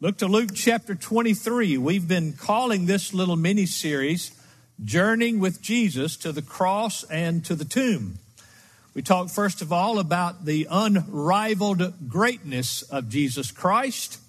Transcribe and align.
Look 0.00 0.18
to 0.18 0.28
Luke 0.28 0.50
chapter 0.54 0.94
23. 0.94 1.76
We've 1.76 2.06
been 2.06 2.34
calling 2.34 2.86
this 2.86 3.12
little 3.12 3.34
mini 3.34 3.66
series 3.66 4.30
Journeying 4.84 5.40
with 5.40 5.60
Jesus 5.60 6.16
to 6.18 6.30
the 6.30 6.40
Cross 6.40 7.02
and 7.10 7.44
to 7.46 7.56
the 7.56 7.64
Tomb. 7.64 8.20
We 8.94 9.02
talked 9.02 9.32
first 9.32 9.60
of 9.60 9.72
all 9.72 9.98
about 9.98 10.44
the 10.44 10.68
unrivaled 10.70 12.08
greatness 12.08 12.82
of 12.82 13.08
Jesus 13.08 13.50
Christ, 13.50 14.20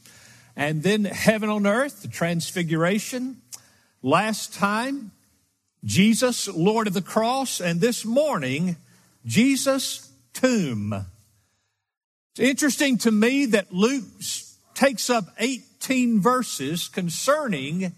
and 0.55 0.82
then 0.82 1.05
heaven 1.05 1.51
on 1.51 1.68
earth, 1.68 2.01
the 2.01 2.08
transfiguration. 2.08 3.40
Last 4.01 4.56
time, 4.56 5.12
Jesus, 5.86 6.47
Lord 6.47 6.88
of 6.88 6.96
the 6.96 7.04
cross, 7.04 7.62
and 7.62 7.79
this 7.79 8.04
morning, 8.04 8.76
Jesus' 9.24 10.12
tomb. 10.33 11.06
It's 12.31 12.40
interesting 12.40 12.97
to 12.97 13.12
me 13.12 13.46
that 13.46 13.72
Luke's 13.72 14.49
takes 14.80 15.10
up 15.10 15.26
18 15.40 16.22
verses 16.22 16.88
concerning 16.88 17.94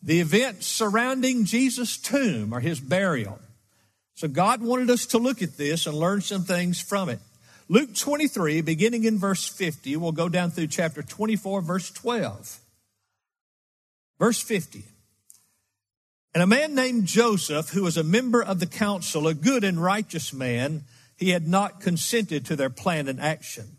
the 0.00 0.20
events 0.20 0.64
surrounding 0.64 1.44
Jesus' 1.44 1.98
tomb 1.98 2.54
or 2.54 2.60
his 2.60 2.78
burial. 2.78 3.40
So 4.14 4.28
God 4.28 4.62
wanted 4.62 4.88
us 4.88 5.06
to 5.06 5.18
look 5.18 5.42
at 5.42 5.56
this 5.56 5.84
and 5.84 5.98
learn 5.98 6.20
some 6.20 6.44
things 6.44 6.80
from 6.80 7.08
it. 7.08 7.18
Luke 7.68 7.92
23, 7.92 8.60
beginning 8.60 9.02
in 9.02 9.18
verse 9.18 9.48
50, 9.48 9.96
we'll 9.96 10.12
go 10.12 10.28
down 10.28 10.52
through 10.52 10.68
chapter 10.68 11.02
24, 11.02 11.60
verse 11.60 11.90
12. 11.90 12.60
Verse 14.20 14.40
50. 14.40 14.84
And 16.34 16.42
a 16.42 16.46
man 16.46 16.76
named 16.76 17.06
Joseph, 17.06 17.70
who 17.70 17.82
was 17.82 17.96
a 17.96 18.04
member 18.04 18.40
of 18.40 18.60
the 18.60 18.66
council, 18.66 19.26
a 19.26 19.34
good 19.34 19.64
and 19.64 19.82
righteous 19.82 20.32
man, 20.32 20.84
he 21.16 21.30
had 21.30 21.48
not 21.48 21.80
consented 21.80 22.46
to 22.46 22.54
their 22.54 22.70
plan 22.70 23.08
and 23.08 23.20
action 23.20 23.75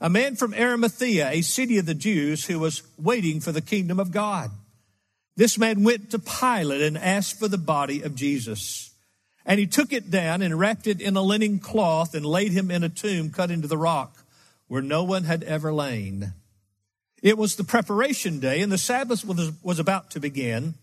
a 0.00 0.08
man 0.08 0.36
from 0.36 0.54
Arimathea, 0.54 1.28
a 1.30 1.42
city 1.42 1.78
of 1.78 1.86
the 1.86 1.94
Jews 1.94 2.46
who 2.46 2.58
was 2.58 2.82
waiting 2.98 3.40
for 3.40 3.52
the 3.52 3.60
kingdom 3.60 3.98
of 3.98 4.12
God. 4.12 4.50
This 5.36 5.58
man 5.58 5.84
went 5.84 6.10
to 6.10 6.18
Pilate 6.18 6.82
and 6.82 6.98
asked 6.98 7.38
for 7.38 7.48
the 7.48 7.58
body 7.58 8.02
of 8.02 8.14
Jesus. 8.14 8.92
And 9.46 9.58
he 9.58 9.66
took 9.66 9.92
it 9.92 10.10
down 10.10 10.42
and 10.42 10.58
wrapped 10.58 10.86
it 10.86 11.00
in 11.00 11.16
a 11.16 11.22
linen 11.22 11.58
cloth 11.58 12.14
and 12.14 12.24
laid 12.26 12.52
him 12.52 12.70
in 12.70 12.84
a 12.84 12.88
tomb 12.88 13.30
cut 13.30 13.50
into 13.50 13.68
the 13.68 13.78
rock 13.78 14.24
where 14.66 14.82
no 14.82 15.02
one 15.02 15.24
had 15.24 15.42
ever 15.44 15.72
lain. 15.72 16.34
It 17.22 17.38
was 17.38 17.56
the 17.56 17.64
preparation 17.64 18.40
day 18.40 18.60
and 18.60 18.70
the 18.70 18.78
Sabbath 18.78 19.24
was, 19.24 19.52
was 19.62 19.78
about 19.78 20.10
to 20.12 20.20
begin. 20.20 20.74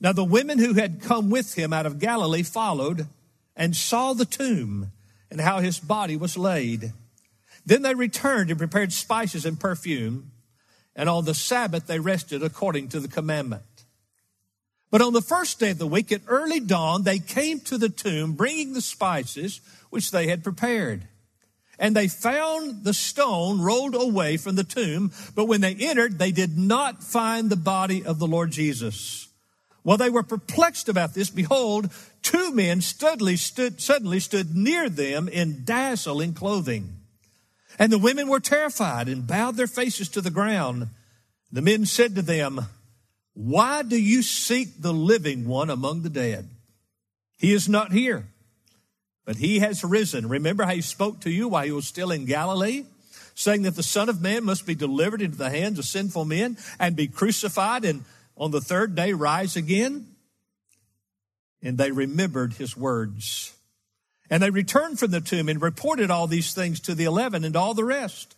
Now 0.00 0.12
the 0.12 0.24
women 0.24 0.58
who 0.58 0.74
had 0.74 1.02
come 1.02 1.30
with 1.30 1.54
him 1.54 1.72
out 1.72 1.86
of 1.86 1.98
Galilee 1.98 2.42
followed 2.42 3.06
and 3.54 3.76
saw 3.76 4.14
the 4.14 4.24
tomb 4.24 4.92
and 5.30 5.40
how 5.40 5.60
his 5.60 5.78
body 5.78 6.16
was 6.16 6.38
laid. 6.38 6.92
Then 7.68 7.82
they 7.82 7.94
returned 7.94 8.48
and 8.48 8.58
prepared 8.58 8.94
spices 8.94 9.44
and 9.44 9.60
perfume, 9.60 10.30
and 10.96 11.06
on 11.06 11.26
the 11.26 11.34
Sabbath 11.34 11.86
they 11.86 11.98
rested 11.98 12.42
according 12.42 12.88
to 12.88 12.98
the 12.98 13.08
commandment. 13.08 13.62
But 14.90 15.02
on 15.02 15.12
the 15.12 15.20
first 15.20 15.60
day 15.60 15.72
of 15.72 15.78
the 15.78 15.86
week, 15.86 16.10
at 16.10 16.22
early 16.28 16.60
dawn, 16.60 17.02
they 17.02 17.18
came 17.18 17.60
to 17.60 17.76
the 17.76 17.90
tomb 17.90 18.32
bringing 18.32 18.72
the 18.72 18.80
spices 18.80 19.60
which 19.90 20.12
they 20.12 20.28
had 20.28 20.42
prepared. 20.42 21.08
And 21.78 21.94
they 21.94 22.08
found 22.08 22.84
the 22.84 22.94
stone 22.94 23.60
rolled 23.60 23.94
away 23.94 24.38
from 24.38 24.56
the 24.56 24.64
tomb, 24.64 25.12
but 25.34 25.44
when 25.44 25.60
they 25.60 25.74
entered, 25.74 26.18
they 26.18 26.32
did 26.32 26.56
not 26.56 27.04
find 27.04 27.50
the 27.50 27.56
body 27.56 28.02
of 28.02 28.18
the 28.18 28.26
Lord 28.26 28.50
Jesus. 28.50 29.28
While 29.82 29.98
they 29.98 30.08
were 30.08 30.22
perplexed 30.22 30.88
about 30.88 31.12
this, 31.12 31.28
behold, 31.28 31.90
two 32.22 32.50
men 32.50 32.80
suddenly 32.80 33.36
stood, 33.36 33.82
suddenly 33.82 34.20
stood 34.20 34.56
near 34.56 34.88
them 34.88 35.28
in 35.28 35.64
dazzling 35.66 36.32
clothing. 36.32 36.97
And 37.78 37.92
the 37.92 37.98
women 37.98 38.28
were 38.28 38.40
terrified 38.40 39.08
and 39.08 39.26
bowed 39.26 39.56
their 39.56 39.68
faces 39.68 40.08
to 40.10 40.20
the 40.20 40.30
ground. 40.30 40.88
The 41.52 41.62
men 41.62 41.86
said 41.86 42.14
to 42.16 42.22
them, 42.22 42.66
Why 43.34 43.82
do 43.82 44.00
you 44.00 44.22
seek 44.22 44.82
the 44.82 44.92
living 44.92 45.46
one 45.46 45.70
among 45.70 46.02
the 46.02 46.10
dead? 46.10 46.48
He 47.38 47.52
is 47.52 47.68
not 47.68 47.92
here, 47.92 48.26
but 49.24 49.36
he 49.36 49.60
has 49.60 49.84
risen. 49.84 50.28
Remember 50.28 50.64
how 50.64 50.74
he 50.74 50.80
spoke 50.80 51.20
to 51.20 51.30
you 51.30 51.46
while 51.46 51.64
he 51.64 51.70
was 51.70 51.86
still 51.86 52.10
in 52.10 52.24
Galilee, 52.24 52.84
saying 53.36 53.62
that 53.62 53.76
the 53.76 53.84
Son 53.84 54.08
of 54.08 54.20
Man 54.20 54.44
must 54.44 54.66
be 54.66 54.74
delivered 54.74 55.22
into 55.22 55.38
the 55.38 55.50
hands 55.50 55.78
of 55.78 55.84
sinful 55.84 56.24
men 56.24 56.58
and 56.80 56.96
be 56.96 57.06
crucified 57.06 57.84
and 57.84 58.04
on 58.36 58.50
the 58.50 58.60
third 58.60 58.94
day 58.94 59.12
rise 59.12 59.56
again? 59.56 60.08
And 61.62 61.78
they 61.78 61.90
remembered 61.92 62.54
his 62.54 62.76
words. 62.76 63.52
And 64.30 64.42
they 64.42 64.50
returned 64.50 64.98
from 64.98 65.10
the 65.10 65.20
tomb 65.20 65.48
and 65.48 65.60
reported 65.60 66.10
all 66.10 66.26
these 66.26 66.52
things 66.52 66.80
to 66.80 66.94
the 66.94 67.04
eleven 67.04 67.44
and 67.44 67.56
all 67.56 67.74
the 67.74 67.84
rest. 67.84 68.36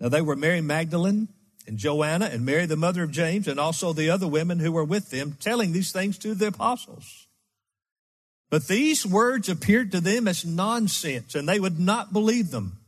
Now 0.00 0.08
they 0.08 0.20
were 0.20 0.36
Mary 0.36 0.60
Magdalene 0.60 1.28
and 1.66 1.78
Joanna 1.78 2.26
and 2.26 2.44
Mary, 2.44 2.66
the 2.66 2.76
mother 2.76 3.04
of 3.04 3.12
James, 3.12 3.46
and 3.46 3.60
also 3.60 3.92
the 3.92 4.10
other 4.10 4.26
women 4.26 4.58
who 4.58 4.72
were 4.72 4.84
with 4.84 5.10
them, 5.10 5.36
telling 5.40 5.72
these 5.72 5.92
things 5.92 6.18
to 6.18 6.34
the 6.34 6.48
apostles. 6.48 7.28
But 8.50 8.66
these 8.66 9.06
words 9.06 9.48
appeared 9.48 9.92
to 9.92 10.00
them 10.00 10.26
as 10.26 10.44
nonsense, 10.44 11.36
and 11.36 11.48
they 11.48 11.60
would 11.60 11.78
not 11.78 12.12
believe 12.12 12.50
them. 12.50 12.78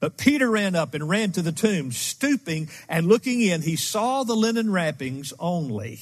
But 0.00 0.16
Peter 0.16 0.50
ran 0.50 0.74
up 0.74 0.94
and 0.94 1.08
ran 1.08 1.32
to 1.32 1.42
the 1.42 1.52
tomb, 1.52 1.92
stooping 1.92 2.70
and 2.88 3.06
looking 3.06 3.42
in. 3.42 3.62
He 3.62 3.76
saw 3.76 4.22
the 4.22 4.34
linen 4.34 4.72
wrappings 4.72 5.34
only. 5.38 6.00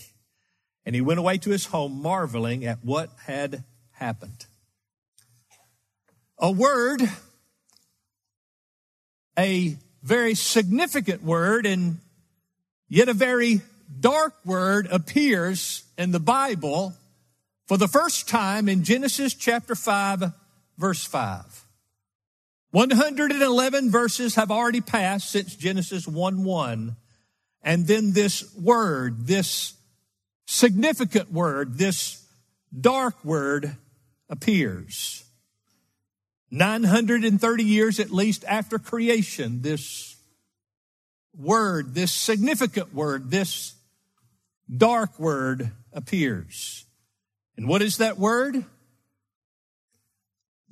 And 0.84 0.94
he 0.94 1.00
went 1.00 1.18
away 1.18 1.38
to 1.38 1.50
his 1.50 1.66
home, 1.66 2.00
marveling 2.00 2.64
at 2.64 2.84
what 2.84 3.10
had 3.24 3.64
happened 3.92 4.46
a 6.38 6.50
word, 6.50 7.02
a 9.38 9.76
very 10.02 10.34
significant 10.34 11.22
word, 11.22 11.66
and 11.66 11.98
yet 12.88 13.08
a 13.08 13.14
very 13.14 13.62
dark 14.00 14.34
word 14.44 14.88
appears 14.90 15.84
in 15.96 16.12
the 16.12 16.20
Bible 16.20 16.94
for 17.66 17.76
the 17.76 17.88
first 17.88 18.28
time 18.28 18.68
in 18.68 18.84
Genesis 18.84 19.34
chapter 19.34 19.74
5, 19.74 20.32
verse 20.78 21.04
5. 21.04 21.64
111 22.70 23.90
verses 23.90 24.34
have 24.34 24.50
already 24.50 24.80
passed 24.80 25.30
since 25.30 25.56
Genesis 25.56 26.06
1 26.06 26.44
1. 26.44 26.96
And 27.62 27.86
then 27.86 28.12
this 28.12 28.54
word, 28.54 29.26
this 29.26 29.74
significant 30.46 31.32
word, 31.32 31.78
this 31.78 32.24
dark 32.78 33.24
word 33.24 33.76
appears. 34.28 35.25
930 36.50 37.64
years 37.64 38.00
at 38.00 38.10
least 38.10 38.44
after 38.46 38.78
creation, 38.78 39.62
this 39.62 40.16
word, 41.36 41.94
this 41.94 42.12
significant 42.12 42.94
word, 42.94 43.30
this 43.30 43.74
dark 44.74 45.18
word 45.18 45.70
appears. 45.92 46.84
And 47.56 47.68
what 47.68 47.82
is 47.82 47.98
that 47.98 48.18
word? 48.18 48.64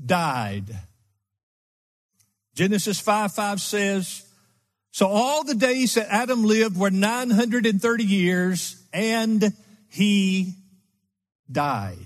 Died. 0.04 0.78
Genesis 2.54 3.00
5 3.00 3.32
5 3.32 3.60
says, 3.60 4.26
So 4.90 5.08
all 5.08 5.44
the 5.44 5.54
days 5.54 5.94
that 5.94 6.08
Adam 6.08 6.44
lived 6.44 6.78
were 6.78 6.90
930 6.90 8.04
years, 8.04 8.76
and 8.92 9.52
he 9.88 10.54
died. 11.50 11.96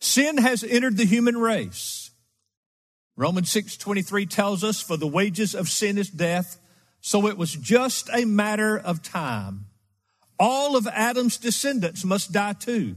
Sin 0.00 0.38
has 0.38 0.64
entered 0.64 0.96
the 0.96 1.04
human 1.04 1.36
race. 1.36 2.10
Romans 3.16 3.50
6:23 3.50 4.26
tells 4.26 4.64
us 4.64 4.80
for 4.80 4.96
the 4.96 5.06
wages 5.06 5.54
of 5.54 5.68
sin 5.68 5.98
is 5.98 6.08
death, 6.08 6.58
so 7.00 7.26
it 7.26 7.36
was 7.36 7.52
just 7.52 8.08
a 8.12 8.24
matter 8.24 8.78
of 8.78 9.02
time. 9.02 9.66
All 10.38 10.74
of 10.74 10.86
Adam's 10.86 11.36
descendants 11.36 12.02
must 12.02 12.32
die 12.32 12.54
too. 12.54 12.96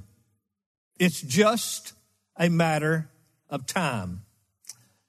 It's 0.98 1.22
just 1.22 1.94
a 2.38 2.50
matter 2.50 3.10
of 3.50 3.66
time. 3.66 4.24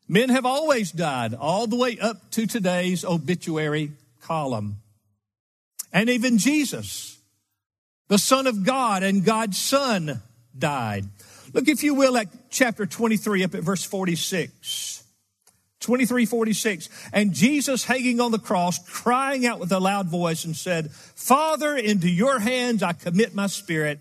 Men 0.08 0.30
have 0.30 0.44
always 0.44 0.90
died 0.90 1.32
all 1.32 1.66
the 1.66 1.76
way 1.76 1.98
up 1.98 2.30
to 2.32 2.46
today's 2.46 3.04
obituary 3.04 3.92
column. 4.20 4.82
And 5.92 6.10
even 6.10 6.38
Jesus, 6.38 7.18
the 8.08 8.18
Son 8.18 8.48
of 8.48 8.64
God 8.64 9.04
and 9.04 9.24
God's 9.24 9.58
Son, 9.58 10.22
died. 10.58 11.04
Look, 11.54 11.68
if 11.68 11.82
you 11.84 11.94
will, 11.94 12.16
at 12.16 12.28
chapter 12.50 12.84
23, 12.84 13.44
up 13.44 13.54
at 13.54 13.62
verse 13.62 13.84
46. 13.84 15.04
23, 15.80 16.26
46. 16.26 16.88
And 17.12 17.32
Jesus 17.32 17.84
hanging 17.84 18.20
on 18.20 18.32
the 18.32 18.38
cross, 18.38 18.78
crying 18.88 19.46
out 19.46 19.60
with 19.60 19.70
a 19.70 19.78
loud 19.78 20.08
voice 20.08 20.44
and 20.44 20.56
said, 20.56 20.90
Father, 20.90 21.76
into 21.76 22.10
your 22.10 22.40
hands 22.40 22.82
I 22.82 22.92
commit 22.92 23.34
my 23.34 23.46
spirit. 23.46 24.00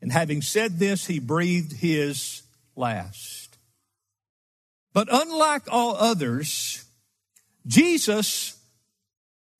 And 0.00 0.10
having 0.10 0.40
said 0.40 0.78
this, 0.78 1.06
he 1.06 1.18
breathed 1.18 1.72
his 1.72 2.42
last. 2.76 3.58
But 4.94 5.08
unlike 5.10 5.64
all 5.70 5.96
others, 5.96 6.84
Jesus 7.66 8.58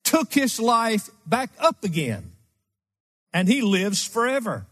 took 0.03 0.33
his 0.33 0.59
life 0.59 1.09
back 1.27 1.51
up 1.59 1.83
again 1.83 2.31
and 3.31 3.47
he 3.47 3.61
lives 3.61 4.05
forever. 4.05 4.65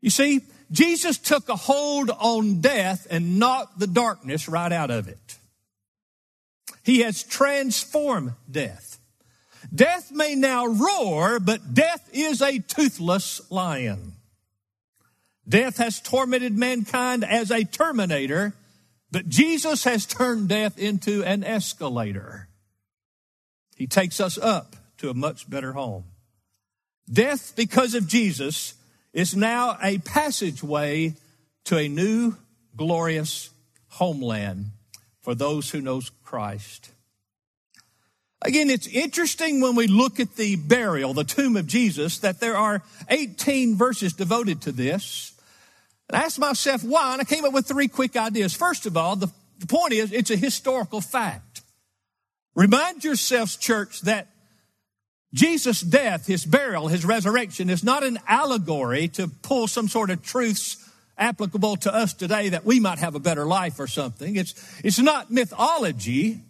You 0.00 0.10
see, 0.10 0.40
Jesus 0.70 1.18
took 1.18 1.48
a 1.48 1.56
hold 1.56 2.10
on 2.10 2.60
death 2.60 3.06
and 3.10 3.38
knocked 3.38 3.78
the 3.78 3.86
darkness 3.86 4.48
right 4.48 4.72
out 4.72 4.90
of 4.90 5.08
it. 5.08 5.38
He 6.82 7.00
has 7.00 7.22
transformed 7.22 8.32
death. 8.50 8.98
Death 9.74 10.10
may 10.12 10.34
now 10.34 10.66
roar, 10.66 11.40
but 11.40 11.74
death 11.74 12.08
is 12.12 12.40
a 12.40 12.58
toothless 12.58 13.50
lion. 13.50 14.14
Death 15.46 15.78
has 15.78 16.00
tormented 16.00 16.56
mankind 16.56 17.24
as 17.24 17.50
a 17.50 17.64
terminator, 17.64 18.54
but 19.10 19.28
Jesus 19.28 19.84
has 19.84 20.06
turned 20.06 20.48
death 20.48 20.78
into 20.78 21.24
an 21.24 21.42
escalator. 21.44 22.48
He 23.76 23.86
takes 23.86 24.20
us 24.20 24.36
up 24.38 24.76
to 24.98 25.08
a 25.08 25.14
much 25.14 25.48
better 25.48 25.72
home. 25.72 26.04
Death, 27.10 27.54
because 27.56 27.94
of 27.94 28.06
Jesus, 28.06 28.74
is 29.18 29.34
now 29.34 29.76
a 29.82 29.98
passageway 29.98 31.12
to 31.64 31.76
a 31.76 31.88
new 31.88 32.36
glorious 32.76 33.50
homeland 33.88 34.66
for 35.22 35.34
those 35.34 35.70
who 35.70 35.80
knows 35.80 36.12
Christ. 36.22 36.92
Again, 38.42 38.70
it's 38.70 38.86
interesting 38.86 39.60
when 39.60 39.74
we 39.74 39.88
look 39.88 40.20
at 40.20 40.36
the 40.36 40.54
burial, 40.54 41.14
the 41.14 41.24
tomb 41.24 41.56
of 41.56 41.66
Jesus, 41.66 42.18
that 42.20 42.38
there 42.38 42.56
are 42.56 42.80
18 43.08 43.74
verses 43.74 44.12
devoted 44.12 44.62
to 44.62 44.70
this. 44.70 45.32
And 46.08 46.16
I 46.16 46.24
asked 46.24 46.38
myself 46.38 46.84
why, 46.84 47.14
and 47.14 47.20
I 47.20 47.24
came 47.24 47.44
up 47.44 47.52
with 47.52 47.66
three 47.66 47.88
quick 47.88 48.16
ideas. 48.16 48.54
First 48.54 48.86
of 48.86 48.96
all, 48.96 49.16
the, 49.16 49.32
the 49.58 49.66
point 49.66 49.94
is 49.94 50.12
it's 50.12 50.30
a 50.30 50.36
historical 50.36 51.00
fact. 51.00 51.62
Remind 52.54 53.02
yourselves, 53.02 53.56
church, 53.56 54.02
that 54.02 54.28
Jesus' 55.34 55.82
death, 55.82 56.26
his 56.26 56.46
burial, 56.46 56.88
his 56.88 57.04
resurrection 57.04 57.68
is 57.68 57.84
not 57.84 58.02
an 58.02 58.18
allegory 58.26 59.08
to 59.08 59.28
pull 59.28 59.66
some 59.68 59.88
sort 59.88 60.10
of 60.10 60.22
truths 60.22 60.76
applicable 61.18 61.76
to 61.76 61.94
us 61.94 62.14
today 62.14 62.50
that 62.50 62.64
we 62.64 62.80
might 62.80 62.98
have 62.98 63.14
a 63.14 63.20
better 63.20 63.44
life 63.44 63.78
or 63.78 63.86
something. 63.86 64.36
It's, 64.36 64.54
it's 64.82 64.98
not 64.98 65.30
mythology, 65.30 66.40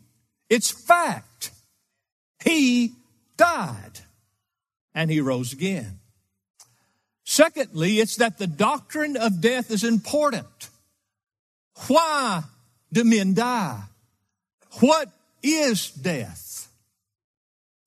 it's 0.49 0.71
fact. 0.71 1.51
He 2.45 2.93
died 3.37 4.01
and 4.95 5.11
he 5.11 5.21
rose 5.21 5.53
again. 5.53 5.99
Secondly, 7.25 8.01
it's 8.01 8.17
that 8.17 8.39
the 8.39 8.47
doctrine 8.47 9.17
of 9.17 9.41
death 9.41 9.71
is 9.71 9.85
important. 9.85 10.71
Why 11.89 12.43
do 12.93 13.05
men 13.05 13.35
die? 13.35 13.81
What 14.81 15.09
is 15.43 15.91
death? 15.91 16.48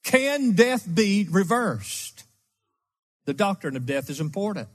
Can 0.03 0.53
death 0.53 0.87
be 0.91 1.27
reversed? 1.29 2.23
The 3.25 3.33
doctrine 3.33 3.75
of 3.75 3.85
death 3.85 4.09
is 4.09 4.19
important. 4.19 4.69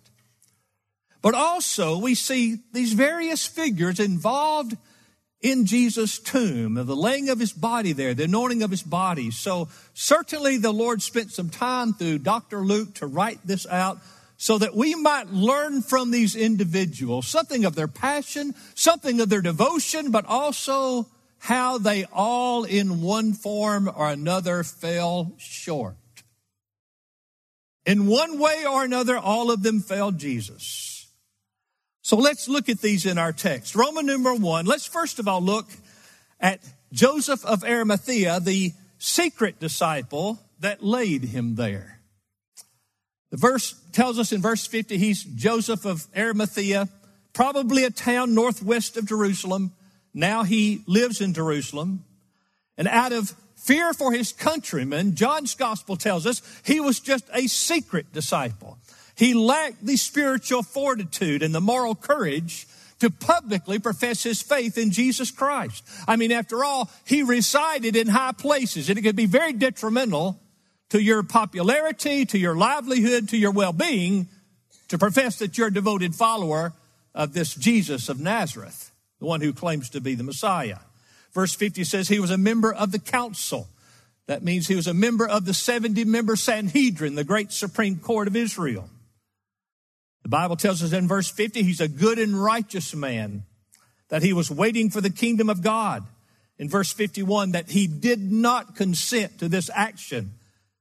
But 1.20 1.34
also, 1.34 1.99
we 1.99 2.14
see 2.14 2.58
these 2.73 2.93
various 2.93 3.46
figures 3.46 3.99
involved 3.99 4.76
in 5.40 5.67
Jesus' 5.67 6.19
tomb, 6.19 6.75
the 6.75 6.96
laying 6.96 7.28
of 7.28 7.38
his 7.38 7.52
body 7.52 7.93
there, 7.93 8.14
the 8.14 8.25
anointing 8.25 8.62
of 8.62 8.70
his 8.70 8.82
body. 8.82 9.31
So 9.31 9.69
certainly 9.93 10.56
the 10.56 10.73
Lord 10.73 11.02
spent 11.02 11.32
some 11.32 11.50
time 11.50 11.93
through 11.93 12.19
Dr. 12.19 12.61
Luke 12.61 12.94
to 12.94 13.06
write 13.06 13.40
this 13.44 13.67
out 13.67 13.99
so 14.38 14.58
that 14.58 14.75
we 14.75 14.94
might 14.94 15.28
learn 15.28 15.82
from 15.82 16.11
these 16.11 16.37
individuals 16.37 17.26
something 17.26 17.64
of 17.64 17.75
their 17.75 17.88
passion, 17.88 18.55
something 18.75 19.20
of 19.20 19.28
their 19.28 19.40
devotion, 19.43 20.11
but 20.11 20.26
also 20.26 21.06
how 21.38 21.79
they 21.79 22.05
all 22.12 22.65
in 22.65 23.03
one 23.03 23.33
form 23.33 23.91
or 23.94 24.09
another 24.09 24.62
fell 24.62 25.33
short. 25.38 25.97
In 27.85 28.06
one 28.06 28.38
way 28.38 28.65
or 28.69 28.85
another, 28.85 29.17
all 29.17 29.50
of 29.50 29.62
them 29.62 29.81
failed 29.81 30.19
Jesus. 30.19 31.06
So 32.03 32.17
let's 32.17 32.49
look 32.49 32.69
at 32.69 32.81
these 32.81 33.06
in 33.06 33.19
our 33.19 33.33
text. 33.33 33.75
Roman 33.75 34.06
number 34.06 34.35
one, 34.35 34.67
let's 34.67 34.87
first 34.87 35.19
of 35.19 35.29
all 35.29 35.41
look 35.41 35.67
at 36.41 36.61
Joseph 36.93 37.44
of 37.44 37.65
Arimathea, 37.65 38.41
the 38.41 38.73
secret 38.99 39.61
disciple 39.61 40.38
that 40.61 40.83
laid 40.83 41.25
him 41.25 41.55
there. 41.56 42.00
The 43.31 43.37
verse 43.37 43.75
tells 43.93 44.19
us 44.19 44.33
in 44.33 44.41
verse 44.41 44.67
50 44.67 44.99
he's 44.99 45.23
Joseph 45.23 45.85
of 45.85 46.06
Arimathea, 46.17 46.88
probably 47.33 47.85
a 47.85 47.91
town 47.91 48.35
northwest 48.35 48.97
of 48.97 49.06
Jerusalem. 49.06 49.73
Now 50.17 50.43
he 50.43 50.83
lives 50.87 51.21
in 51.21 51.35
Jerusalem. 51.35 52.05
And 52.79 52.89
out 52.89 53.13
of 53.13 53.35
fear 53.55 53.93
for 53.93 54.13
his 54.13 54.33
countrymen, 54.33 55.15
John's 55.15 55.55
gospel 55.55 55.97
tells 55.97 56.27
us 56.27 56.43
he 56.65 56.81
was 56.81 56.99
just 56.99 57.25
a 57.33 57.47
secret 57.47 58.13
disciple. 58.13 58.79
He 59.15 59.35
lacked 59.35 59.85
the 59.85 59.97
spiritual 59.97 60.63
fortitude 60.63 61.43
and 61.43 61.55
the 61.55 61.61
moral 61.61 61.95
courage 61.95 62.67
to 62.99 63.11
publicly 63.11 63.79
profess 63.79 64.23
his 64.23 64.41
faith 64.41 64.79
in 64.79 64.91
Jesus 64.91 65.31
Christ. 65.31 65.87
I 66.09 66.17
mean, 66.17 66.33
after 66.33 66.65
all, 66.65 66.91
he 67.05 67.23
resided 67.23 67.95
in 67.95 68.09
high 68.09 68.33
places 68.33 68.89
and 68.89 68.99
it 68.99 69.03
could 69.03 69.17
be 69.17 69.27
very 69.27 69.53
detrimental 69.53 70.41
to 70.89 71.03
your 71.03 71.23
popularity, 71.23 72.25
to 72.27 72.39
your 72.39 72.57
livelihood, 72.57 73.29
to 73.29 73.37
your 73.37 73.53
well-being 73.53 74.29
to 74.89 74.99
profess 74.99 75.39
that 75.41 75.59
you're 75.59 75.67
a 75.67 75.73
devoted 75.73 76.15
follower 76.15 76.73
of 77.15 77.33
this 77.33 77.55
Jesus 77.55 78.09
of 78.09 78.21
Nazareth, 78.21 78.93
the 79.19 79.27
one 79.27 79.41
who 79.41 79.53
claims 79.53 79.91
to 79.91 80.01
be 80.01 80.15
the 80.15 80.25
Messiah. 80.25 80.79
Verse 81.33 81.55
50 81.55 81.85
says 81.85 82.09
he 82.09 82.21
was 82.21 82.31
a 82.31 82.39
member 82.39 82.73
of 82.73 82.93
the 82.93 82.99
council. 82.99 83.69
That 84.27 84.43
means 84.43 84.67
he 84.67 84.75
was 84.75 84.87
a 84.87 84.95
member 84.95 85.27
of 85.27 85.45
the 85.45 85.55
70 85.55 86.05
member 86.05 86.35
Sanhedrin, 86.35 87.15
the 87.15 87.25
great 87.25 87.53
supreme 87.53 87.99
court 87.99 88.27
of 88.27 88.37
Israel. 88.37 88.89
The 90.23 90.29
Bible 90.29 90.57
tells 90.57 90.83
us 90.83 90.93
in 90.93 91.07
verse 91.07 91.31
50, 91.31 91.63
he's 91.63 91.81
a 91.81 91.89
good 91.89 92.19
and 92.19 92.43
righteous 92.43 92.95
man, 92.95 93.45
that 94.09 94.23
he 94.23 94.33
was 94.33 94.51
waiting 94.51 94.91
for 94.91 95.01
the 95.01 95.11
kingdom 95.11 95.49
of 95.49 95.62
God. 95.62 96.05
In 96.59 96.69
verse 96.69 96.93
51, 96.93 97.53
that 97.53 97.71
he 97.71 97.87
did 97.87 98.33
not 98.33 98.75
consent 98.75 99.39
to 99.39 99.49
this 99.49 99.71
action 99.73 100.33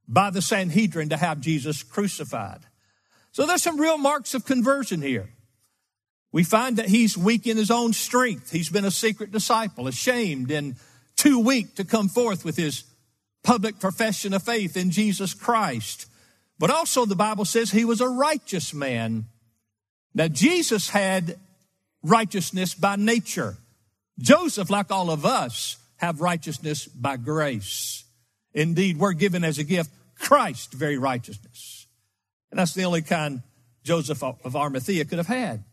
by 0.07 0.29
the 0.29 0.41
Sanhedrin 0.41 1.09
to 1.09 1.17
have 1.17 1.41
Jesus 1.41 1.83
crucified. 1.83 2.61
So 3.33 3.45
there's 3.45 3.61
some 3.61 3.79
real 3.79 3.97
marks 3.97 4.33
of 4.33 4.45
conversion 4.45 5.01
here. 5.01 5.29
We 6.35 6.43
find 6.43 6.75
that 6.75 6.89
he's 6.89 7.17
weak 7.17 7.47
in 7.47 7.55
his 7.55 7.71
own 7.71 7.93
strength. 7.93 8.51
He's 8.51 8.69
been 8.69 8.83
a 8.83 8.91
secret 8.91 9.31
disciple, 9.31 9.87
ashamed 9.87 10.51
and 10.51 10.75
too 11.15 11.39
weak 11.39 11.75
to 11.75 11.85
come 11.85 12.09
forth 12.09 12.43
with 12.43 12.57
his 12.57 12.83
public 13.41 13.79
profession 13.79 14.33
of 14.33 14.43
faith 14.43 14.75
in 14.75 14.91
Jesus 14.91 15.33
Christ. 15.33 16.07
But 16.59 16.69
also 16.69 17.05
the 17.05 17.15
Bible 17.15 17.45
says 17.45 17.71
he 17.71 17.85
was 17.85 18.01
a 18.01 18.09
righteous 18.09 18.73
man 18.73 19.27
now, 20.15 20.29
Jesus 20.29 20.89
had 20.89 21.37
righteousness 22.01 22.73
by 22.73 22.95
nature. 22.95 23.57
Joseph, 24.17 24.69
like 24.69 24.89
all 24.89 25.11
of 25.11 25.25
us, 25.25 25.75
have 25.97 26.21
righteousness 26.21 26.87
by 26.87 27.17
grace. 27.17 28.05
Indeed, 28.53 28.97
we're 28.97 29.13
given 29.13 29.43
as 29.43 29.57
a 29.57 29.65
gift 29.65 29.91
Christ's 30.17 30.73
very 30.73 30.97
righteousness. 30.97 31.85
And 32.49 32.59
that's 32.59 32.73
the 32.73 32.85
only 32.85 33.01
kind 33.01 33.41
Joseph 33.83 34.23
of 34.23 34.55
Arimathea 34.55 35.03
could 35.03 35.17
have 35.17 35.27
had. 35.27 35.65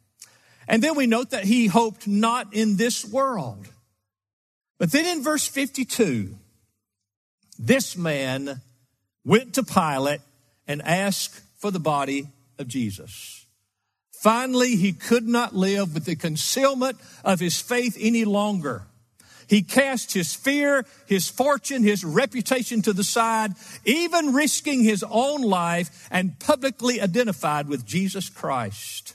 And 0.69 0.83
then 0.83 0.97
we 0.97 1.07
note 1.07 1.31
that 1.31 1.45
he 1.45 1.67
hoped 1.67 2.07
not 2.07 2.55
in 2.55 2.77
this 2.77 3.05
world. 3.05 3.67
But 4.79 4.93
then 4.93 5.07
in 5.07 5.23
verse 5.23 5.47
52, 5.47 6.37
this 7.59 7.97
man 7.97 8.61
went 9.25 9.55
to 9.55 9.63
Pilate 9.63 10.21
and 10.67 10.83
asked 10.83 11.41
for 11.59 11.71
the 11.71 11.81
body 11.81 12.29
of 12.59 12.69
Jesus. 12.69 13.47
Finally, 14.13 14.77
he 14.77 14.93
could 14.93 15.27
not 15.27 15.55
live 15.55 15.95
with 15.95 16.05
the 16.05 16.17
concealment 16.17 16.99
of 17.25 17.41
his 17.41 17.61
faith 17.61 17.97
any 18.01 18.25
longer. 18.25 18.83
He 19.49 19.63
cast 19.63 20.15
his 20.15 20.35
fear, 20.35 20.87
his 21.07 21.29
fortune, 21.29 21.83
his 21.83 22.05
reputation 22.05 22.83
to 22.83 22.93
the 22.93 23.05
side, 23.05 23.53
even 23.85 24.33
risking 24.33 24.83
his 24.83 25.05
own 25.11 25.43
life 25.43 26.09
and 26.11 26.39
publicly 26.39 27.01
identified 27.01 27.69
with 27.69 27.85
Jesus 27.85 28.29
Christ. 28.29 29.15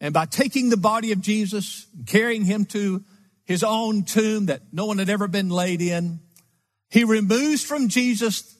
And 0.00 0.14
by 0.14 0.26
taking 0.26 0.70
the 0.70 0.76
body 0.76 1.12
of 1.12 1.20
Jesus, 1.20 1.86
carrying 2.06 2.44
him 2.44 2.64
to 2.66 3.04
his 3.44 3.62
own 3.62 4.04
tomb 4.04 4.46
that 4.46 4.62
no 4.72 4.86
one 4.86 4.98
had 4.98 5.10
ever 5.10 5.28
been 5.28 5.50
laid 5.50 5.82
in, 5.82 6.20
he 6.88 7.04
removes 7.04 7.62
from 7.62 7.88
Jesus 7.88 8.56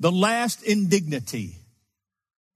the 0.00 0.12
last 0.12 0.62
indignity 0.62 1.58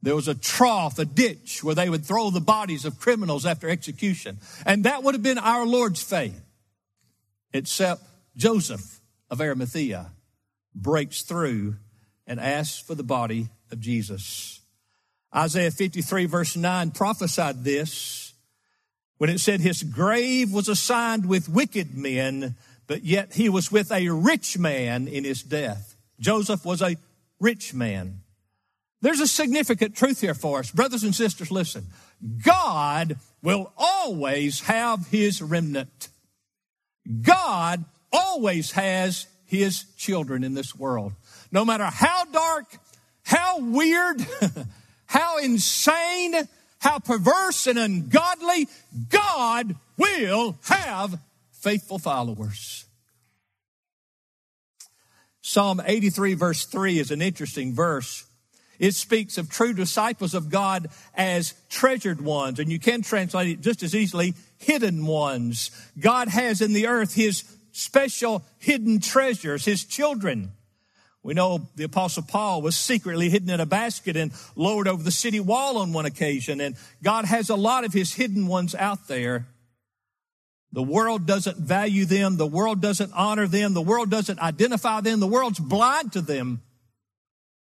there 0.03 0.17
was 0.17 0.27
a 0.27 0.35
trough, 0.35 0.99
a 0.99 1.05
ditch 1.05 1.63
where 1.63 1.77
they 1.77 1.89
would 1.89 2.05
throw 2.05 2.31
the 2.31 2.41
bodies 2.41 2.85
of 2.85 2.99
criminals 2.99 3.47
after 3.47 3.69
execution. 3.69 4.39
And 4.67 4.85
that 4.85 5.05
would 5.05 5.15
have 5.15 5.23
been 5.23 5.39
our 5.39 5.65
Lord's 5.65 6.03
fate. 6.03 6.33
Except 7.53 8.03
Joseph 8.37 9.01
of 9.31 9.41
Arimathea 9.41 10.11
breaks 10.75 11.23
through 11.23 11.77
and 12.27 12.41
asks 12.41 12.81
for 12.81 12.97
the 12.97 13.05
body 13.05 13.49
of 13.71 13.79
Jesus. 13.79 14.61
Isaiah 15.35 15.71
53 15.71 16.27
verse 16.27 16.57
9 16.57 16.91
prophesied 16.91 17.63
this 17.63 18.22
when 19.19 19.31
it 19.31 19.39
said 19.39 19.61
his 19.61 19.83
grave 19.83 20.53
was 20.53 20.69
assigned 20.69 21.27
with 21.27 21.49
wicked 21.49 21.97
men, 21.97 22.57
but 22.87 23.05
yet 23.05 23.35
he 23.35 23.49
was 23.49 23.71
with 23.71 23.93
a 23.93 24.09
rich 24.09 24.59
man 24.59 25.09
in 25.09 25.25
his 25.25 25.43
death. 25.43 25.97
Joseph 26.19 26.65
was 26.65 26.83
a 26.83 26.97
rich 27.41 27.75
man. 27.75 28.21
There's 29.01 29.21
a 29.21 29.27
significant 29.27 29.97
truth 29.97 30.21
here 30.21 30.35
for 30.35 30.61
us. 30.61 30.71
Brothers 30.71 31.03
and 31.03 31.15
sisters, 31.15 31.51
listen. 31.51 31.87
God 32.45 33.19
will 33.43 33.73
always 33.77 34.61
have 34.61 35.09
his 35.09 35.43
remnant. 35.43 36.09
God 37.23 37.85
always 38.13 38.71
has 38.73 39.27
his 39.45 39.85
children 39.97 40.45
in 40.45 40.55
this 40.55 40.75
world. 40.75 41.13
No 41.51 41.65
matter 41.65 41.85
how 41.85 42.25
dark, 42.27 42.67
how 43.25 43.59
weird, 43.59 44.25
how 45.07 45.39
insane, 45.39 46.35
how 46.83 46.99
perverse 46.99 47.69
and 47.69 47.79
ungodly, 47.79 48.69
God 49.09 49.77
will 49.97 50.57
have 50.65 51.19
faithful 51.53 51.99
followers. 51.99 52.87
Psalm 55.41 55.81
83, 55.85 56.35
verse 56.35 56.65
3 56.67 56.99
is 56.99 57.13
an 57.13 57.23
interesting 57.23 57.73
verse. 57.73 58.27
It 58.81 58.97
speaks 58.97 59.39
of 59.39 59.49
true 59.49 59.73
disciples 59.73 60.35
of 60.35 60.51
God 60.51 60.89
as 61.15 61.55
treasured 61.69 62.21
ones, 62.21 62.59
and 62.59 62.71
you 62.71 62.81
can 62.81 63.03
translate 63.03 63.49
it 63.49 63.61
just 63.61 63.85
as 63.85 63.95
easily 63.95 64.35
hidden 64.59 65.07
ones. 65.07 65.71
God 66.01 66.27
has 66.29 66.61
in 66.61 66.73
the 66.73 66.89
earth 66.89 67.15
his 67.15 67.45
special 67.71 68.43
hidden 68.59 68.99
treasures, 68.99 69.65
his 69.65 69.85
children. 69.85 70.51
We 71.23 71.35
know 71.35 71.69
the 71.77 71.85
apostle 71.85 72.25
Paul 72.25 72.63
was 72.63 72.77
secretly 72.77 73.31
hidden 73.31 73.49
in 73.51 73.61
a 73.61 73.67
basket 73.67 74.17
and 74.17 74.33
lowered 74.57 74.89
over 74.89 75.03
the 75.03 75.13
city 75.13 75.39
wall 75.39 75.79
on 75.79 75.93
one 75.93 76.05
occasion. 76.05 76.61
And 76.61 76.75
God 77.03 77.27
has 77.27 77.49
a 77.49 77.55
lot 77.55 77.85
of 77.85 77.93
his 77.93 78.15
hidden 78.15 78.49
ones 78.49 78.75
out 78.75 79.07
there. 79.07 79.47
The 80.73 80.83
world 80.83 81.27
doesn't 81.27 81.59
value 81.59 82.07
them. 82.07 82.39
The 82.39 82.47
world 82.47 82.81
doesn't 82.81 83.13
honor 83.15 83.47
them. 83.47 83.75
The 83.75 83.83
world 83.83 84.11
doesn't 84.11 84.41
identify 84.41 85.01
them. 85.01 85.21
The 85.21 85.27
world's 85.27 85.61
blind 85.61 86.13
to 86.13 86.23
them. 86.23 86.63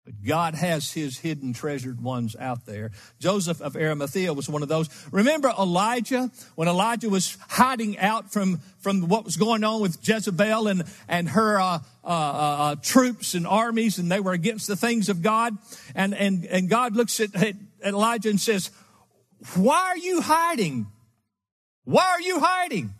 But 0.07 0.23
God 0.25 0.55
has 0.55 0.93
his 0.93 1.17
hidden 1.17 1.51
treasured 1.51 2.01
ones 2.01 2.33
out 2.39 2.65
there. 2.65 2.91
Joseph 3.19 3.59
of 3.59 3.75
Arimathea 3.75 4.33
was 4.33 4.47
one 4.47 4.63
of 4.63 4.69
those. 4.69 4.87
Remember 5.11 5.49
Elijah? 5.59 6.31
When 6.55 6.69
Elijah 6.69 7.09
was 7.09 7.37
hiding 7.49 7.99
out 7.99 8.31
from, 8.31 8.61
from 8.79 9.09
what 9.09 9.25
was 9.25 9.35
going 9.35 9.65
on 9.65 9.81
with 9.81 9.97
Jezebel 10.01 10.69
and, 10.69 10.85
and 11.09 11.27
her 11.27 11.59
uh, 11.59 11.79
uh, 12.05 12.07
uh, 12.07 12.75
troops 12.75 13.33
and 13.33 13.45
armies, 13.45 13.97
and 13.97 14.09
they 14.09 14.21
were 14.21 14.31
against 14.31 14.67
the 14.67 14.77
things 14.77 15.09
of 15.09 15.21
God. 15.21 15.57
And, 15.93 16.13
and, 16.13 16.45
and 16.45 16.69
God 16.69 16.95
looks 16.95 17.19
at, 17.19 17.35
at 17.35 17.55
Elijah 17.83 18.29
and 18.29 18.39
says, 18.39 18.71
Why 19.55 19.89
are 19.89 19.97
you 19.97 20.21
hiding? 20.21 20.87
Why 21.83 22.05
are 22.05 22.21
you 22.21 22.39
hiding? 22.39 22.93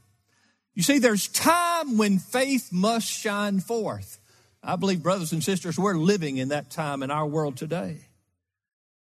You 0.73 0.83
see, 0.83 0.99
there's 0.99 1.29
time 1.29 1.97
when 1.97 2.19
faith 2.19 2.73
must 2.73 3.07
shine 3.07 3.61
forth. 3.61 4.19
I 4.63 4.75
believe, 4.75 5.03
brothers 5.03 5.31
and 5.31 5.43
sisters, 5.43 5.77
we're 5.77 5.95
living 5.95 6.37
in 6.37 6.49
that 6.49 6.69
time 6.69 7.03
in 7.03 7.11
our 7.11 7.25
world 7.25 7.57
today. 7.57 8.01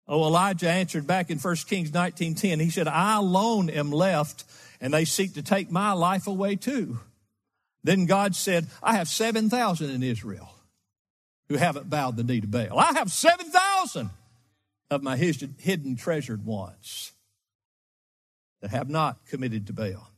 Oh, 0.07 0.25
Elijah 0.25 0.71
answered 0.71 1.07
back 1.07 1.31
in 1.31 1.39
1 1.39 1.69
Kings 1.69 1.91
19:10. 1.91 2.61
He 2.61 2.71
said, 2.71 2.89
"I 2.89 3.17
alone 3.17 3.69
am 3.69 3.91
left, 3.91 4.45
and 4.81 4.95
they 4.95 5.05
seek 5.05 5.35
to 5.35 5.43
take 5.43 5.71
my 5.71 5.93
life 5.93 6.27
away 6.27 6.57
too." 6.57 7.01
Then 7.85 8.07
God 8.07 8.35
said, 8.35 8.69
"I 8.83 8.95
have 8.95 9.09
7,000 9.09 9.91
in 9.91 10.03
Israel 10.03 10.55
who 11.49 11.57
haven't 11.57 11.91
bowed 11.91 12.17
the 12.17 12.25
knee 12.25 12.41
to 12.41 12.47
Baal. 12.47 12.79
I 12.79 12.93
have 12.95 13.13
7,000 13.13 14.11
of 14.91 15.03
my 15.03 15.17
hidden 15.17 15.97
treasured 15.97 16.45
ones 16.45 17.13
that 18.61 18.71
have 18.71 18.89
not 18.89 19.27
committed 19.27 19.67
to 19.67 19.73
Baal." 19.73 20.11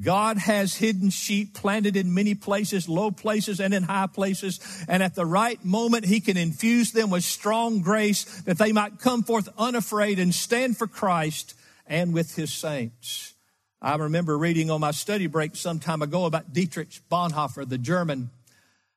God 0.00 0.36
has 0.36 0.74
hidden 0.76 1.10
sheep 1.10 1.54
planted 1.54 1.96
in 1.96 2.12
many 2.12 2.34
places, 2.34 2.88
low 2.88 3.10
places 3.10 3.60
and 3.60 3.72
in 3.72 3.82
high 3.82 4.08
places. 4.08 4.60
And 4.88 5.02
at 5.02 5.14
the 5.14 5.24
right 5.24 5.62
moment, 5.64 6.04
he 6.04 6.20
can 6.20 6.36
infuse 6.36 6.92
them 6.92 7.10
with 7.10 7.24
strong 7.24 7.80
grace 7.80 8.24
that 8.42 8.58
they 8.58 8.72
might 8.72 8.98
come 8.98 9.22
forth 9.22 9.48
unafraid 9.56 10.18
and 10.18 10.34
stand 10.34 10.76
for 10.76 10.86
Christ 10.86 11.54
and 11.86 12.12
with 12.12 12.36
his 12.36 12.52
saints. 12.52 13.32
I 13.80 13.96
remember 13.96 14.36
reading 14.36 14.70
on 14.70 14.80
my 14.80 14.90
study 14.90 15.26
break 15.26 15.56
some 15.56 15.78
time 15.78 16.02
ago 16.02 16.26
about 16.26 16.52
Dietrich 16.52 17.00
Bonhoeffer, 17.10 17.68
the 17.68 17.78
German, 17.78 18.30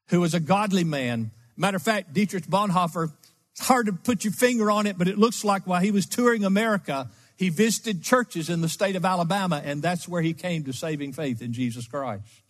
who 0.07 0.21
was 0.21 0.33
a 0.33 0.39
godly 0.39 0.83
man. 0.83 1.31
Matter 1.55 1.77
of 1.77 1.83
fact, 1.83 2.13
Dietrich 2.13 2.47
Bonhoeffer, 2.47 3.11
it's 3.51 3.67
hard 3.67 3.85
to 3.85 3.93
put 3.93 4.23
your 4.23 4.33
finger 4.33 4.71
on 4.71 4.87
it, 4.87 4.97
but 4.97 5.07
it 5.07 5.17
looks 5.17 5.45
like 5.45 5.67
while 5.67 5.81
he 5.81 5.91
was 5.91 6.05
touring 6.05 6.43
America, 6.43 7.09
he 7.39 7.47
visited 7.47 8.03
churches 8.03 8.49
in 8.49 8.59
the 8.59 8.67
state 8.67 8.97
of 8.97 9.05
Alabama, 9.05 9.61
and 9.63 9.81
that's 9.81 10.09
where 10.09 10.21
he 10.21 10.33
came 10.33 10.65
to 10.65 10.73
saving 10.73 11.13
faith 11.13 11.41
in 11.41 11.53
Jesus 11.53 11.87
Christ. 11.87 12.43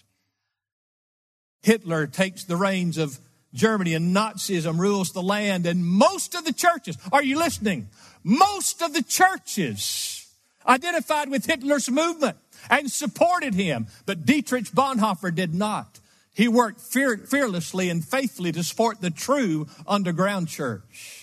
Hitler 1.61 2.07
takes 2.07 2.43
the 2.43 2.55
reins 2.55 2.97
of 2.97 3.19
Germany 3.53 3.93
and 3.93 4.15
Nazism 4.15 4.79
rules 4.79 5.11
the 5.11 5.21
land, 5.21 5.67
and 5.67 5.85
most 5.85 6.33
of 6.33 6.43
the 6.43 6.51
churches, 6.51 6.97
are 7.11 7.21
you 7.21 7.37
listening? 7.37 7.87
Most 8.23 8.81
of 8.81 8.93
the 8.93 9.03
churches 9.03 10.27
identified 10.65 11.29
with 11.29 11.45
Hitler's 11.45 11.91
movement 11.91 12.37
and 12.67 12.89
supported 12.89 13.53
him, 13.53 13.85
but 14.07 14.25
Dietrich 14.25 14.71
Bonhoeffer 14.71 15.33
did 15.35 15.53
not. 15.53 15.99
He 16.33 16.47
worked 16.47 16.81
fear, 16.81 17.15
fearlessly 17.15 17.91
and 17.91 18.03
faithfully 18.03 18.51
to 18.53 18.63
support 18.63 19.01
the 19.01 19.11
true 19.11 19.67
underground 19.85 20.47
church 20.47 21.18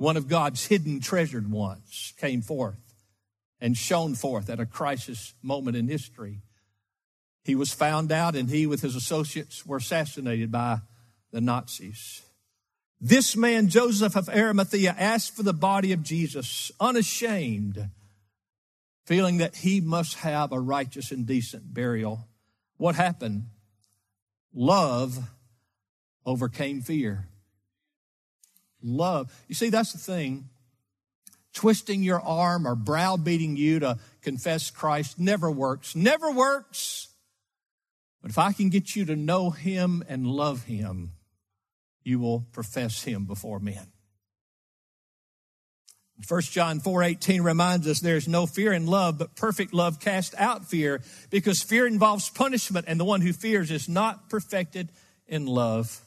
one 0.00 0.16
of 0.16 0.28
God's 0.28 0.64
hidden 0.64 0.98
treasured 0.98 1.50
ones, 1.50 2.14
came 2.18 2.40
forth 2.40 2.94
and 3.60 3.76
shone 3.76 4.14
forth 4.14 4.48
at 4.48 4.58
a 4.58 4.64
crisis 4.64 5.34
moment 5.42 5.76
in 5.76 5.88
history. 5.88 6.38
He 7.44 7.54
was 7.54 7.74
found 7.74 8.10
out, 8.10 8.34
and 8.34 8.48
he, 8.48 8.66
with 8.66 8.80
his 8.80 8.96
associates, 8.96 9.66
were 9.66 9.76
assassinated 9.76 10.50
by 10.50 10.78
the 11.32 11.42
Nazis. 11.42 12.22
This 12.98 13.36
man, 13.36 13.68
Joseph 13.68 14.16
of 14.16 14.30
Arimathea, 14.30 14.96
asked 14.98 15.36
for 15.36 15.42
the 15.42 15.52
body 15.52 15.92
of 15.92 16.02
Jesus, 16.02 16.72
unashamed, 16.80 17.90
feeling 19.04 19.36
that 19.36 19.56
he 19.56 19.82
must 19.82 20.14
have 20.20 20.50
a 20.50 20.60
righteous 20.60 21.10
and 21.10 21.26
decent 21.26 21.74
burial. 21.74 22.26
What 22.78 22.94
happened? 22.94 23.48
Love 24.54 25.18
overcame 26.24 26.80
fear 26.80 27.26
love. 28.82 29.32
You 29.48 29.54
see, 29.54 29.70
that's 29.70 29.92
the 29.92 29.98
thing. 29.98 30.48
Twisting 31.52 32.02
your 32.02 32.20
arm 32.20 32.66
or 32.66 32.74
browbeating 32.74 33.56
you 33.56 33.80
to 33.80 33.98
confess 34.22 34.70
Christ 34.70 35.18
never 35.18 35.50
works. 35.50 35.96
Never 35.96 36.30
works. 36.30 37.08
But 38.22 38.30
if 38.30 38.38
I 38.38 38.52
can 38.52 38.68
get 38.68 38.94
you 38.94 39.04
to 39.06 39.16
know 39.16 39.50
Him 39.50 40.04
and 40.08 40.26
love 40.26 40.64
Him, 40.64 41.12
you 42.04 42.18
will 42.18 42.46
profess 42.52 43.02
Him 43.02 43.24
before 43.24 43.58
men. 43.58 43.88
1 46.28 46.42
John 46.42 46.80
4:18 46.80 47.42
reminds 47.42 47.86
us 47.86 48.00
there 48.00 48.16
is 48.16 48.28
no 48.28 48.46
fear 48.46 48.72
in 48.72 48.86
love, 48.86 49.18
but 49.18 49.34
perfect 49.36 49.72
love 49.72 50.00
casts 50.00 50.34
out 50.36 50.66
fear, 50.66 51.00
because 51.30 51.62
fear 51.62 51.86
involves 51.86 52.28
punishment, 52.28 52.84
and 52.88 53.00
the 53.00 53.04
one 53.04 53.22
who 53.22 53.32
fears 53.32 53.70
is 53.70 53.88
not 53.88 54.28
perfected 54.28 54.90
in 55.26 55.46
love. 55.46 56.04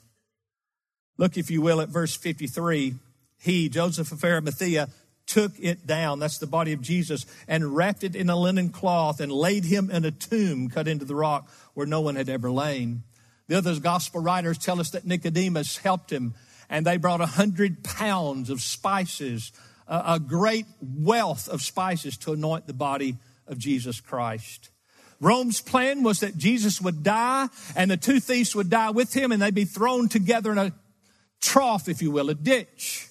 Look, 1.23 1.37
if 1.37 1.49
you 1.49 1.61
will, 1.61 1.79
at 1.79 1.87
verse 1.87 2.17
53. 2.17 2.95
He, 3.39 3.69
Joseph 3.69 4.11
of 4.11 4.21
Arimathea, 4.25 4.89
took 5.25 5.53
it 5.57 5.87
down. 5.87 6.19
That's 6.19 6.37
the 6.37 6.47
body 6.47 6.73
of 6.73 6.81
Jesus 6.81 7.25
and 7.47 7.73
wrapped 7.77 8.03
it 8.03 8.13
in 8.13 8.29
a 8.29 8.35
linen 8.35 8.71
cloth 8.71 9.21
and 9.21 9.31
laid 9.31 9.63
him 9.63 9.89
in 9.89 10.03
a 10.03 10.11
tomb 10.11 10.67
cut 10.67 10.85
into 10.85 11.05
the 11.05 11.15
rock 11.15 11.49
where 11.75 11.87
no 11.87 12.01
one 12.01 12.17
had 12.17 12.27
ever 12.27 12.51
lain. 12.51 13.03
The 13.47 13.57
other 13.57 13.79
gospel 13.79 14.19
writers 14.19 14.57
tell 14.57 14.81
us 14.81 14.89
that 14.89 15.05
Nicodemus 15.05 15.77
helped 15.77 16.11
him 16.11 16.33
and 16.69 16.85
they 16.85 16.97
brought 16.97 17.21
a 17.21 17.25
hundred 17.25 17.85
pounds 17.85 18.49
of 18.49 18.59
spices, 18.59 19.53
a 19.87 20.19
great 20.19 20.65
wealth 20.81 21.47
of 21.47 21.61
spices 21.61 22.17
to 22.17 22.33
anoint 22.33 22.67
the 22.67 22.73
body 22.73 23.15
of 23.47 23.57
Jesus 23.57 24.01
Christ. 24.01 24.71
Rome's 25.21 25.61
plan 25.61 26.03
was 26.03 26.19
that 26.19 26.37
Jesus 26.37 26.81
would 26.81 27.01
die 27.01 27.47
and 27.77 27.89
the 27.89 27.95
two 27.95 28.19
thieves 28.19 28.53
would 28.57 28.69
die 28.69 28.89
with 28.89 29.13
him 29.13 29.31
and 29.31 29.41
they'd 29.41 29.55
be 29.55 29.63
thrown 29.63 30.09
together 30.09 30.51
in 30.51 30.57
a 30.57 30.73
trough, 31.43 31.87
if 31.87 32.01
you 32.01 32.09
will, 32.09 32.29
a 32.29 32.35
ditch. 32.35 33.09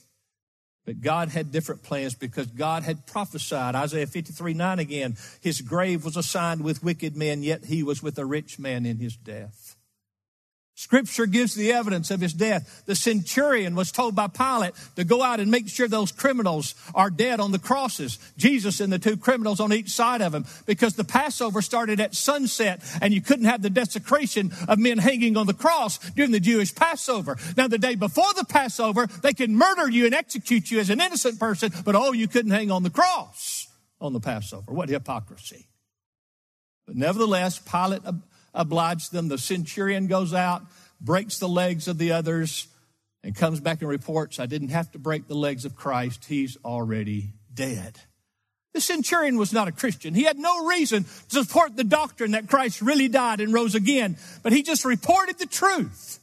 But 0.84 1.00
God 1.00 1.28
had 1.28 1.52
different 1.52 1.84
plans 1.84 2.14
because 2.14 2.48
God 2.48 2.82
had 2.82 3.06
prophesied. 3.06 3.76
Isaiah 3.76 4.06
53 4.06 4.54
9 4.54 4.78
again. 4.80 5.16
His 5.40 5.60
grave 5.60 6.04
was 6.04 6.16
assigned 6.16 6.64
with 6.64 6.82
wicked 6.82 7.16
men, 7.16 7.44
yet 7.44 7.66
he 7.66 7.84
was 7.84 8.02
with 8.02 8.18
a 8.18 8.26
rich 8.26 8.58
man 8.58 8.84
in 8.84 8.98
his 8.98 9.16
death. 9.16 9.71
Scripture 10.74 11.26
gives 11.26 11.54
the 11.54 11.72
evidence 11.72 12.10
of 12.10 12.20
his 12.20 12.32
death. 12.32 12.82
The 12.86 12.94
centurion 12.94 13.74
was 13.74 13.92
told 13.92 14.14
by 14.14 14.28
Pilate 14.28 14.72
to 14.96 15.04
go 15.04 15.22
out 15.22 15.38
and 15.38 15.50
make 15.50 15.68
sure 15.68 15.86
those 15.86 16.12
criminals 16.12 16.74
are 16.94 17.10
dead 17.10 17.40
on 17.40 17.52
the 17.52 17.58
crosses. 17.58 18.18
Jesus 18.38 18.80
and 18.80 18.90
the 18.90 18.98
two 18.98 19.18
criminals 19.18 19.60
on 19.60 19.72
each 19.72 19.90
side 19.90 20.22
of 20.22 20.34
him 20.34 20.46
because 20.64 20.94
the 20.94 21.04
Passover 21.04 21.60
started 21.60 22.00
at 22.00 22.14
sunset 22.14 22.82
and 23.02 23.12
you 23.12 23.20
couldn't 23.20 23.44
have 23.44 23.60
the 23.60 23.70
desecration 23.70 24.50
of 24.66 24.78
men 24.78 24.96
hanging 24.96 25.36
on 25.36 25.46
the 25.46 25.54
cross 25.54 25.98
during 26.12 26.32
the 26.32 26.40
Jewish 26.40 26.74
Passover. 26.74 27.36
Now, 27.54 27.68
the 27.68 27.78
day 27.78 27.94
before 27.94 28.32
the 28.34 28.46
Passover, 28.46 29.06
they 29.06 29.34
could 29.34 29.50
murder 29.50 29.90
you 29.90 30.06
and 30.06 30.14
execute 30.14 30.70
you 30.70 30.80
as 30.80 30.88
an 30.88 31.02
innocent 31.02 31.38
person, 31.38 31.70
but 31.84 31.94
oh, 31.94 32.12
you 32.12 32.28
couldn't 32.28 32.50
hang 32.50 32.70
on 32.70 32.82
the 32.82 32.90
cross 32.90 33.68
on 34.00 34.14
the 34.14 34.20
Passover. 34.20 34.72
What 34.72 34.88
hypocrisy. 34.88 35.68
But 36.86 36.96
nevertheless, 36.96 37.58
Pilate 37.58 38.02
obliged 38.54 39.12
them. 39.12 39.28
The 39.28 39.38
centurion 39.38 40.06
goes 40.06 40.34
out, 40.34 40.62
breaks 41.00 41.38
the 41.38 41.48
legs 41.48 41.88
of 41.88 41.98
the 41.98 42.12
others, 42.12 42.68
and 43.24 43.34
comes 43.36 43.60
back 43.60 43.80
and 43.80 43.88
reports, 43.88 44.40
I 44.40 44.46
didn't 44.46 44.70
have 44.70 44.90
to 44.92 44.98
break 44.98 45.28
the 45.28 45.34
legs 45.34 45.64
of 45.64 45.76
Christ. 45.76 46.24
He's 46.24 46.56
already 46.64 47.34
dead. 47.52 47.98
The 48.74 48.80
centurion 48.80 49.36
was 49.36 49.52
not 49.52 49.68
a 49.68 49.72
Christian. 49.72 50.14
He 50.14 50.24
had 50.24 50.38
no 50.38 50.66
reason 50.66 51.04
to 51.04 51.44
support 51.44 51.76
the 51.76 51.84
doctrine 51.84 52.30
that 52.32 52.48
Christ 52.48 52.80
really 52.80 53.08
died 53.08 53.40
and 53.40 53.52
rose 53.52 53.74
again, 53.74 54.16
but 54.42 54.52
he 54.52 54.62
just 54.62 54.84
reported 54.84 55.38
the 55.38 55.46
truth. 55.46 56.18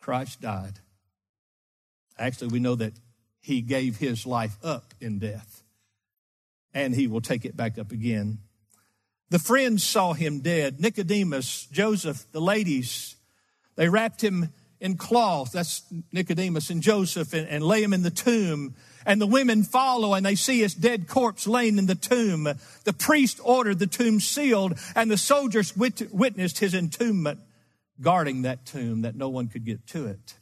Christ 0.00 0.40
died. 0.40 0.80
Actually, 2.18 2.48
we 2.48 2.58
know 2.58 2.74
that 2.74 2.94
he 3.40 3.60
gave 3.60 3.96
his 3.96 4.26
life 4.26 4.56
up 4.62 4.92
in 5.00 5.18
death, 5.18 5.62
and 6.74 6.94
he 6.94 7.06
will 7.06 7.20
take 7.20 7.44
it 7.44 7.56
back 7.56 7.78
up 7.78 7.92
again. 7.92 8.38
The 9.30 9.38
friends 9.38 9.84
saw 9.84 10.14
him 10.14 10.40
dead. 10.40 10.80
Nicodemus, 10.80 11.66
Joseph, 11.70 12.24
the 12.32 12.40
ladies, 12.40 13.16
they 13.76 13.88
wrapped 13.88 14.22
him 14.22 14.50
in 14.80 14.96
cloth. 14.96 15.52
That's 15.52 15.82
Nicodemus 16.12 16.70
and 16.70 16.82
Joseph, 16.82 17.34
and, 17.34 17.46
and 17.48 17.62
lay 17.62 17.82
him 17.82 17.92
in 17.92 18.02
the 18.02 18.10
tomb. 18.10 18.74
And 19.04 19.20
the 19.20 19.26
women 19.26 19.64
follow 19.64 20.14
and 20.14 20.24
they 20.24 20.34
see 20.34 20.60
his 20.60 20.74
dead 20.74 21.08
corpse 21.08 21.46
laying 21.46 21.78
in 21.78 21.86
the 21.86 21.94
tomb. 21.94 22.48
The 22.84 22.92
priest 22.92 23.40
ordered 23.42 23.78
the 23.78 23.86
tomb 23.86 24.20
sealed, 24.20 24.78
and 24.94 25.10
the 25.10 25.16
soldiers 25.16 25.76
wit- 25.76 26.12
witnessed 26.12 26.58
his 26.58 26.74
entombment, 26.74 27.40
guarding 28.00 28.42
that 28.42 28.66
tomb 28.66 29.02
that 29.02 29.16
no 29.16 29.28
one 29.28 29.48
could 29.48 29.64
get 29.64 29.86
to 29.88 30.06
it. 30.06 30.34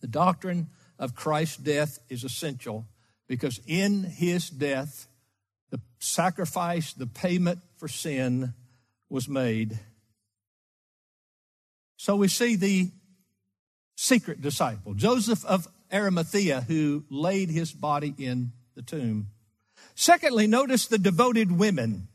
The 0.00 0.06
doctrine 0.06 0.68
of 0.98 1.14
Christ's 1.14 1.56
death 1.56 1.98
is 2.08 2.24
essential 2.24 2.86
because 3.28 3.60
in 3.66 4.04
his 4.04 4.50
death, 4.50 5.06
sacrifice, 6.00 6.92
the 6.92 7.06
payment 7.06 7.60
for 7.76 7.86
sin 7.86 8.54
was 9.08 9.28
made. 9.28 9.78
So 11.96 12.16
we 12.16 12.28
see 12.28 12.56
the 12.56 12.90
secret 13.94 14.40
disciple, 14.40 14.94
Joseph 14.94 15.44
of 15.44 15.68
Arimathea, 15.92 16.62
who 16.62 17.04
laid 17.10 17.50
his 17.50 17.72
body 17.72 18.14
in 18.18 18.52
the 18.74 18.82
tomb. 18.82 19.28
Secondly, 19.94 20.46
notice 20.46 20.86
the 20.86 20.98
devoted 20.98 21.52
women 21.52 22.08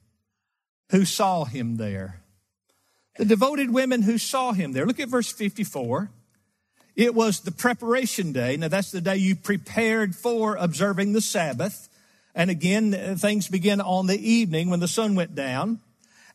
who 0.90 1.06
saw 1.06 1.46
him 1.46 1.78
there. 1.78 2.22
The 3.18 3.26
devoted 3.26 3.72
women 3.72 4.02
who 4.02 4.18
saw 4.18 4.54
him 4.54 4.72
there. 4.74 4.86
Look 4.86 5.00
at 5.00 5.10
verse 5.10 5.32
54. 5.32 6.10
It 6.96 7.14
was 7.14 7.42
the 7.42 7.52
preparation 7.52 8.32
day. 8.32 8.58
Now, 8.58 8.70
that's 8.70 8.92
the 8.92 9.02
day 9.02 9.18
you 9.18 9.36
prepared 9.36 10.16
for 10.16 10.56
observing 10.56 11.14
the 11.14 11.22
Sabbath. 11.22 11.90
And 12.36 12.52
again, 12.52 13.16
things 13.18 13.48
begin 13.48 13.80
on 13.80 14.08
the 14.08 14.20
evening 14.20 14.70
when 14.70 14.82
the 14.82 14.88
sun 14.90 15.16
went 15.16 15.34
down 15.34 15.80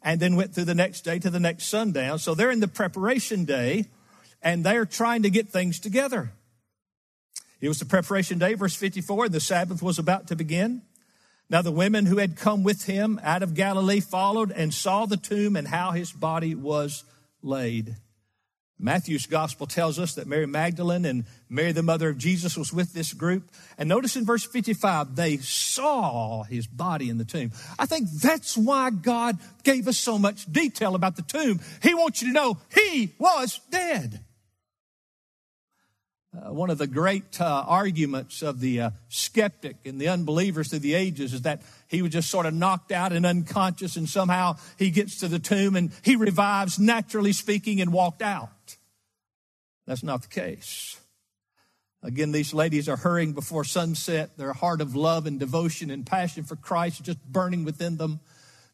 and 0.02 0.19
then 0.19 0.35
went 0.35 0.54
through 0.54 0.64
the 0.64 0.75
next 0.75 1.02
day 1.02 1.19
to 1.19 1.28
the 1.28 1.38
next 1.38 1.66
sundown. 1.66 2.19
So 2.19 2.35
they're 2.35 2.50
in 2.50 2.61
the 2.61 2.69
preparation 2.69 3.45
day 3.45 3.85
and 4.42 4.64
they're 4.64 4.87
trying 4.87 5.23
to 5.25 5.30
get 5.30 5.50
things 5.50 5.78
together. 5.78 6.33
It 7.61 7.69
was 7.69 7.78
the 7.78 7.85
preparation 7.85 8.38
day, 8.38 8.54
verse 8.54 8.75
54, 8.75 9.26
and 9.26 9.35
the 9.35 9.40
Sabbath 9.40 9.83
was 9.83 9.99
about 9.99 10.28
to 10.28 10.37
begin. 10.37 10.80
Now 11.50 11.61
the 11.61 11.71
women 11.71 12.07
who 12.07 12.16
had 12.16 12.37
come 12.37 12.62
with 12.62 12.87
him 12.87 13.21
out 13.23 13.42
of 13.42 13.52
Galilee 13.52 14.00
followed 14.00 14.50
and 14.50 14.73
saw 14.73 15.04
the 15.04 15.19
tomb 15.19 15.57
and 15.57 15.69
how 15.69 15.90
his 15.90 16.12
body 16.12 16.54
was 16.54 17.04
laid. 17.42 17.97
Matthew's 18.80 19.26
gospel 19.26 19.66
tells 19.66 19.99
us 19.99 20.14
that 20.14 20.26
Mary 20.26 20.46
Magdalene 20.46 21.04
and 21.04 21.25
Mary, 21.49 21.72
the 21.72 21.82
mother 21.82 22.08
of 22.08 22.18
Jesus, 22.18 22.56
was 22.56 22.72
with 22.72 22.94
this 22.94 23.12
group. 23.12 23.50
And 23.76 23.88
notice 23.88 24.16
in 24.16 24.25
verse 24.25 24.44
55, 24.44 25.14
they 25.16 25.37
saw 25.37 26.44
his 26.44 26.66
body 26.66 27.10
in 27.10 27.18
the 27.18 27.25
tomb. 27.25 27.52
I 27.78 27.87
think 27.87 28.08
that's 28.10 28.56
why 28.56 28.90
God 28.90 29.38
gave 29.64 29.87
us 29.87 29.99
so 29.99 30.18
much 30.18 30.50
detail 30.50 30.94
about 30.94 31.16
the 31.16 31.22
tomb. 31.22 31.60
He 31.82 31.94
wants 31.94 32.22
you 32.22 32.28
to 32.28 32.34
know 32.34 32.58
he 32.75 33.14
was 33.18 33.60
dead. 33.70 34.20
Uh, 36.32 36.52
one 36.52 36.70
of 36.70 36.78
the 36.78 36.87
great 36.87 37.40
uh, 37.40 37.64
arguments 37.66 38.40
of 38.40 38.60
the 38.60 38.80
uh, 38.80 38.90
skeptic 39.08 39.76
and 39.84 40.00
the 40.00 40.06
unbelievers 40.06 40.68
through 40.68 40.78
the 40.78 40.94
ages 40.94 41.34
is 41.34 41.42
that 41.42 41.60
he 41.88 42.02
was 42.02 42.12
just 42.12 42.30
sort 42.30 42.46
of 42.46 42.54
knocked 42.54 42.92
out 42.92 43.12
and 43.12 43.26
unconscious, 43.26 43.96
and 43.96 44.08
somehow 44.08 44.56
he 44.78 44.90
gets 44.90 45.18
to 45.18 45.28
the 45.28 45.40
tomb 45.40 45.75
and 45.75 45.90
he 46.02 46.14
revives, 46.14 46.78
naturally 46.78 47.32
speaking, 47.32 47.80
and 47.80 47.92
walked 47.92 48.22
out. 48.22 48.49
That's 49.90 50.04
not 50.04 50.23
the 50.23 50.28
case. 50.28 51.00
Again, 52.00 52.30
these 52.30 52.54
ladies 52.54 52.88
are 52.88 52.97
hurrying 52.97 53.32
before 53.32 53.64
sunset. 53.64 54.36
Their 54.36 54.52
heart 54.52 54.80
of 54.80 54.95
love 54.95 55.26
and 55.26 55.41
devotion 55.41 55.91
and 55.91 56.06
passion 56.06 56.45
for 56.45 56.54
Christ 56.54 57.00
is 57.00 57.06
just 57.06 57.25
burning 57.25 57.64
within 57.64 57.97
them. 57.97 58.21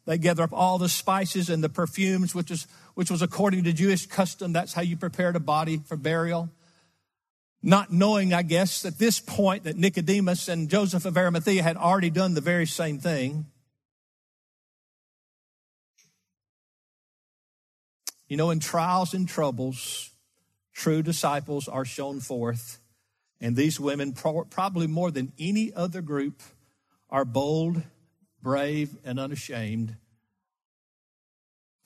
They 0.05 0.19
gather 0.19 0.43
up 0.43 0.53
all 0.53 0.77
the 0.77 0.87
spices 0.87 1.49
and 1.49 1.63
the 1.63 1.69
perfumes, 1.69 2.35
which 2.35 2.51
is 2.51 2.67
which 2.93 3.09
was 3.09 3.23
according 3.23 3.63
to 3.63 3.73
Jewish 3.73 4.05
custom. 4.05 4.53
That's 4.53 4.73
how 4.73 4.83
you 4.83 4.95
prepared 4.95 5.35
a 5.35 5.39
body 5.39 5.81
for 5.87 5.97
burial 5.97 6.51
not 7.63 7.91
knowing, 7.91 8.31
I 8.31 8.43
guess, 8.43 8.85
at 8.85 8.99
this 8.99 9.19
point 9.19 9.63
that 9.63 9.75
Nicodemus 9.75 10.47
and 10.47 10.69
Joseph 10.69 11.03
of 11.03 11.17
Arimathea 11.17 11.63
had 11.63 11.77
already 11.77 12.11
done 12.11 12.35
the 12.35 12.41
very 12.41 12.67
same 12.67 12.99
thing. 12.99 13.47
You 18.27 18.37
know, 18.37 18.51
in 18.51 18.59
trials 18.59 19.15
and 19.15 19.27
troubles, 19.27 20.11
true 20.77 21.01
disciples 21.01 21.67
are 21.67 21.83
shown 21.83 22.19
forth. 22.21 22.79
And 23.41 23.55
these 23.55 23.79
women, 23.79 24.13
probably 24.13 24.87
more 24.87 25.11
than 25.11 25.33
any 25.37 25.73
other 25.73 26.01
group, 26.01 26.41
are 27.09 27.25
bold, 27.25 27.81
brave, 28.41 28.95
and 29.03 29.19
unashamed 29.19 29.95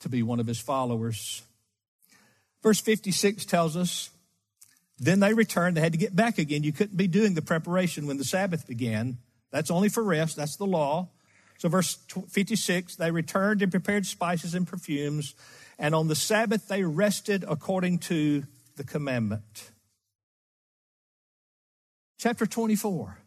to 0.00 0.08
be 0.08 0.22
one 0.22 0.40
of 0.40 0.46
his 0.46 0.60
followers. 0.60 1.42
Verse 2.62 2.80
56 2.80 3.44
tells 3.46 3.76
us 3.76 4.10
then 4.98 5.20
they 5.20 5.34
returned. 5.34 5.76
They 5.76 5.80
had 5.80 5.92
to 5.92 5.98
get 5.98 6.14
back 6.14 6.38
again. 6.38 6.62
You 6.62 6.72
couldn't 6.72 6.96
be 6.96 7.08
doing 7.08 7.34
the 7.34 7.42
preparation 7.42 8.06
when 8.06 8.18
the 8.18 8.24
Sabbath 8.24 8.66
began. 8.66 9.18
That's 9.50 9.70
only 9.70 9.88
for 9.88 10.02
rest. 10.02 10.36
That's 10.36 10.56
the 10.56 10.66
law. 10.66 11.08
So, 11.58 11.68
verse 11.68 11.98
56 12.30 12.96
they 12.96 13.10
returned 13.10 13.62
and 13.62 13.70
prepared 13.70 14.06
spices 14.06 14.54
and 14.54 14.66
perfumes, 14.66 15.34
and 15.78 15.94
on 15.94 16.08
the 16.08 16.14
Sabbath 16.14 16.68
they 16.68 16.84
rested 16.84 17.44
according 17.48 17.98
to 18.00 18.44
the 18.76 18.84
commandment. 18.84 19.70
Chapter 22.18 22.46
24, 22.46 23.18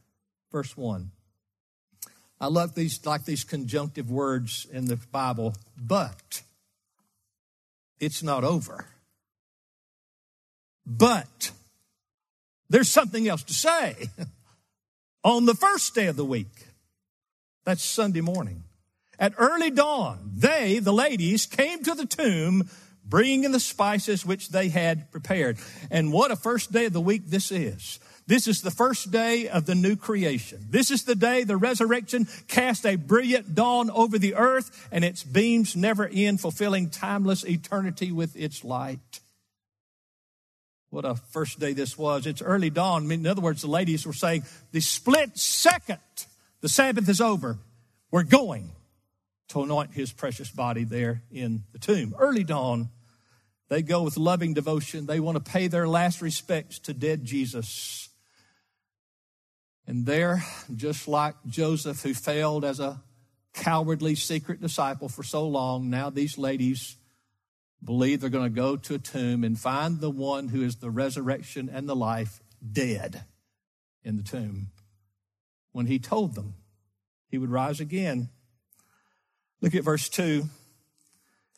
verse 0.51 0.77
1. 0.77 1.12
I 2.39 2.47
love 2.47 2.75
these, 2.75 3.05
like 3.05 3.25
these 3.25 3.43
conjunctive 3.43 4.10
words 4.10 4.67
in 4.71 4.86
the 4.86 4.97
Bible, 5.12 5.55
but 5.77 6.41
it's 7.99 8.21
not 8.21 8.43
over. 8.43 8.86
But 10.86 11.51
there's 12.69 12.89
something 12.89 13.27
else 13.27 13.43
to 13.43 13.53
say. 13.53 14.10
On 15.23 15.45
the 15.45 15.55
first 15.55 15.95
day 15.95 16.08
of 16.08 16.17
the 16.17 16.25
week, 16.25 16.67
that's 17.63 17.84
Sunday 17.84 18.21
morning, 18.21 18.63
at 19.17 19.34
early 19.38 19.71
dawn, 19.71 20.31
they, 20.36 20.79
the 20.79 20.93
ladies, 20.93 21.45
came 21.45 21.84
to 21.84 21.95
the 21.95 22.05
tomb 22.05 22.69
bringing 23.05 23.43
in 23.43 23.51
the 23.51 23.59
spices 23.59 24.25
which 24.25 24.49
they 24.49 24.69
had 24.69 25.11
prepared. 25.11 25.57
And 25.91 26.11
what 26.11 26.31
a 26.31 26.35
first 26.35 26.71
day 26.71 26.85
of 26.85 26.93
the 26.93 27.01
week 27.01 27.27
this 27.27 27.51
is. 27.51 27.99
This 28.27 28.47
is 28.47 28.61
the 28.61 28.71
first 28.71 29.11
day 29.11 29.47
of 29.47 29.67
the 29.67 29.75
new 29.75 29.95
creation. 29.95 30.65
This 30.69 30.89
is 30.89 31.03
the 31.03 31.13
day 31.13 31.43
the 31.43 31.57
resurrection 31.57 32.27
cast 32.47 32.85
a 32.85 32.95
brilliant 32.95 33.53
dawn 33.53 33.91
over 33.91 34.17
the 34.17 34.33
earth 34.33 34.87
and 34.91 35.05
its 35.05 35.23
beams 35.23 35.75
never 35.75 36.09
end, 36.11 36.41
fulfilling 36.41 36.89
timeless 36.89 37.43
eternity 37.43 38.11
with 38.11 38.35
its 38.35 38.63
light. 38.63 39.19
What 40.89 41.05
a 41.05 41.15
first 41.15 41.59
day 41.59 41.73
this 41.73 41.97
was. 41.97 42.25
It's 42.25 42.41
early 42.41 42.71
dawn. 42.71 43.11
In 43.11 43.27
other 43.27 43.41
words, 43.41 43.61
the 43.61 43.67
ladies 43.67 44.07
were 44.07 44.13
saying, 44.13 44.43
the 44.71 44.81
split 44.81 45.37
second 45.37 45.99
the 46.61 46.69
Sabbath 46.69 47.07
is 47.07 47.21
over, 47.21 47.59
we're 48.09 48.23
going 48.23 48.71
to 49.49 49.61
anoint 49.61 49.91
his 49.91 50.11
precious 50.11 50.49
body 50.49 50.83
there 50.83 51.21
in 51.31 51.63
the 51.73 51.77
tomb. 51.77 52.15
Early 52.17 52.43
dawn, 52.43 52.89
they 53.69 53.82
go 53.82 54.04
with 54.04 54.17
loving 54.17 54.54
devotion. 54.54 55.06
They 55.06 55.19
want 55.19 55.43
to 55.43 55.51
pay 55.51 55.67
their 55.67 55.88
last 55.88 56.21
respects 56.21 56.80
to 56.80 56.93
dead 56.93 57.25
Jesus. 57.25 58.10
And 59.88 60.06
there, 60.06 60.43
just 60.75 61.08
like 61.08 61.36
Joseph, 61.47 62.01
who 62.01 62.13
failed 62.13 62.65
as 62.65 62.80
a 62.80 63.01
cowardly 63.54 64.15
secret 64.15 64.62
disciple 64.62 65.10
for 65.10 65.23
so 65.23 65.47
long, 65.47 65.89
now 65.89 66.10
these 66.10 66.38
ladies 66.38 66.97
believe 67.84 68.19
they're 68.19 68.30
going 68.30 68.51
to 68.51 68.62
go 68.62 68.75
to 68.75 68.95
a 68.95 68.99
tomb 68.99 69.43
and 69.43 69.60
find 69.60 69.99
the 69.99 70.10
one 70.10 70.47
who 70.47 70.63
is 70.63 70.78
the 70.78 70.89
resurrection 70.89 71.69
and 71.71 71.88
the 71.88 71.95
life 71.95 72.41
dead 72.71 73.25
in 74.04 74.17
the 74.17 74.23
tomb. 74.23 74.67
When 75.71 75.86
he 75.86 75.99
told 75.99 76.36
them 76.36 76.56
he 77.30 77.38
would 77.38 77.49
rise 77.49 77.80
again. 77.80 78.30
Look 79.62 79.75
at 79.75 79.84
verse 79.84 80.10
2. 80.10 80.45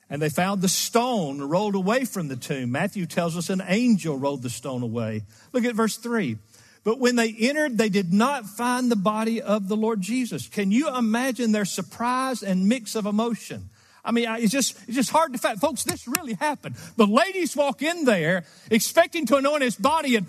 And 0.09 0.21
they 0.21 0.29
found 0.29 0.61
the 0.61 0.69
stone 0.69 1.41
rolled 1.41 1.75
away 1.75 2.05
from 2.05 2.29
the 2.29 2.37
tomb. 2.37 2.71
Matthew 2.71 3.05
tells 3.05 3.35
us 3.35 3.49
an 3.49 3.61
angel 3.67 4.17
rolled 4.17 4.41
the 4.41 4.49
stone 4.49 4.81
away. 4.81 5.23
Look 5.51 5.65
at 5.65 5.75
verse 5.75 5.97
3. 5.97 6.37
But 6.85 6.99
when 6.99 7.17
they 7.17 7.33
entered, 7.33 7.77
they 7.77 7.89
did 7.89 8.13
not 8.13 8.45
find 8.45 8.89
the 8.89 8.95
body 8.95 9.41
of 9.41 9.67
the 9.67 9.75
Lord 9.75 9.99
Jesus. 9.99 10.47
Can 10.47 10.71
you 10.71 10.95
imagine 10.95 11.51
their 11.51 11.65
surprise 11.65 12.41
and 12.41 12.69
mix 12.69 12.95
of 12.95 13.05
emotion? 13.05 13.69
I 14.05 14.11
mean, 14.11 14.25
it's 14.39 14.53
just, 14.53 14.77
it's 14.87 14.95
just 14.95 15.09
hard 15.09 15.33
to 15.33 15.39
fact. 15.39 15.59
Folks, 15.59 15.83
this 15.83 16.07
really 16.07 16.35
happened. 16.35 16.75
The 16.95 17.05
ladies 17.05 17.57
walk 17.57 17.81
in 17.81 18.05
there 18.05 18.45
expecting 18.71 19.25
to 19.25 19.35
anoint 19.35 19.63
his 19.63 19.75
body 19.75 20.15
and 20.15 20.27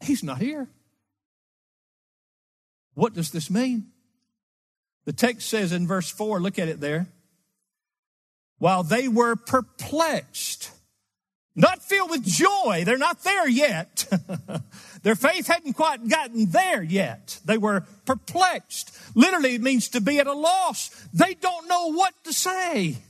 he's 0.00 0.24
not 0.24 0.38
here. 0.38 0.66
What 2.94 3.14
does 3.14 3.30
this 3.30 3.48
mean? 3.48 3.86
The 5.04 5.12
text 5.12 5.48
says 5.48 5.70
in 5.70 5.86
verse 5.86 6.10
4, 6.10 6.40
look 6.40 6.58
at 6.58 6.66
it 6.66 6.80
there. 6.80 7.06
While 8.58 8.82
they 8.82 9.08
were 9.08 9.36
perplexed, 9.36 10.70
not 11.54 11.82
filled 11.82 12.10
with 12.10 12.24
joy, 12.24 12.82
they're 12.84 12.98
not 12.98 13.22
there 13.22 13.48
yet. 13.48 14.06
Their 15.02 15.14
faith 15.14 15.46
hadn't 15.46 15.74
quite 15.74 16.06
gotten 16.08 16.50
there 16.50 16.82
yet. 16.82 17.40
They 17.44 17.58
were 17.58 17.84
perplexed. 18.04 18.96
Literally, 19.14 19.54
it 19.54 19.62
means 19.62 19.88
to 19.90 20.00
be 20.00 20.18
at 20.18 20.26
a 20.26 20.34
loss. 20.34 20.90
They 21.12 21.34
don't 21.34 21.68
know 21.68 21.92
what 21.92 22.14
to 22.24 22.32
say. 22.32 22.96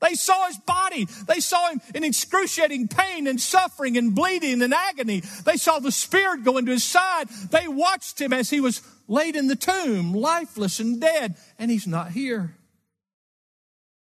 They 0.00 0.14
saw 0.14 0.48
his 0.48 0.58
body. 0.58 1.06
They 1.26 1.40
saw 1.40 1.70
him 1.70 1.80
in 1.94 2.04
excruciating 2.04 2.88
pain 2.88 3.26
and 3.26 3.40
suffering 3.40 3.96
and 3.96 4.14
bleeding 4.14 4.60
and 4.60 4.74
agony. 4.74 5.20
They 5.46 5.56
saw 5.56 5.78
the 5.78 5.92
spirit 5.92 6.44
go 6.44 6.58
into 6.58 6.72
his 6.72 6.84
side. 6.84 7.30
They 7.50 7.68
watched 7.68 8.20
him 8.20 8.30
as 8.34 8.50
he 8.50 8.60
was 8.60 8.82
laid 9.08 9.34
in 9.34 9.46
the 9.46 9.56
tomb, 9.56 10.12
lifeless 10.12 10.78
and 10.78 11.00
dead, 11.00 11.36
and 11.58 11.70
he's 11.70 11.86
not 11.86 12.10
here. 12.10 12.54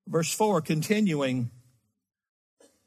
Verse 0.07 0.33
4 0.33 0.61
continuing, 0.61 1.51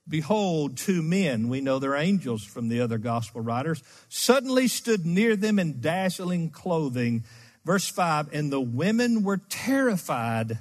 Behold, 0.08 0.78
two 0.78 1.02
men, 1.02 1.50
we 1.50 1.62
know 1.62 1.78
they're 1.78 1.96
angels 1.96 2.44
from 2.44 2.70
the 2.70 2.82
other 2.82 2.98
gospel 2.98 3.42
writers, 3.42 3.84
suddenly 4.08 4.68
stood 4.68 5.06
near 5.06 5.36
them 5.36 5.60
in 5.60 5.82
dazzling 5.82 6.50
clothing. 6.50 7.24
Verse 7.66 7.88
5 7.90 8.34
And 8.34 8.52
the 8.52 8.62
women 8.62 9.24
were 9.24 9.38
terrified, 9.38 10.60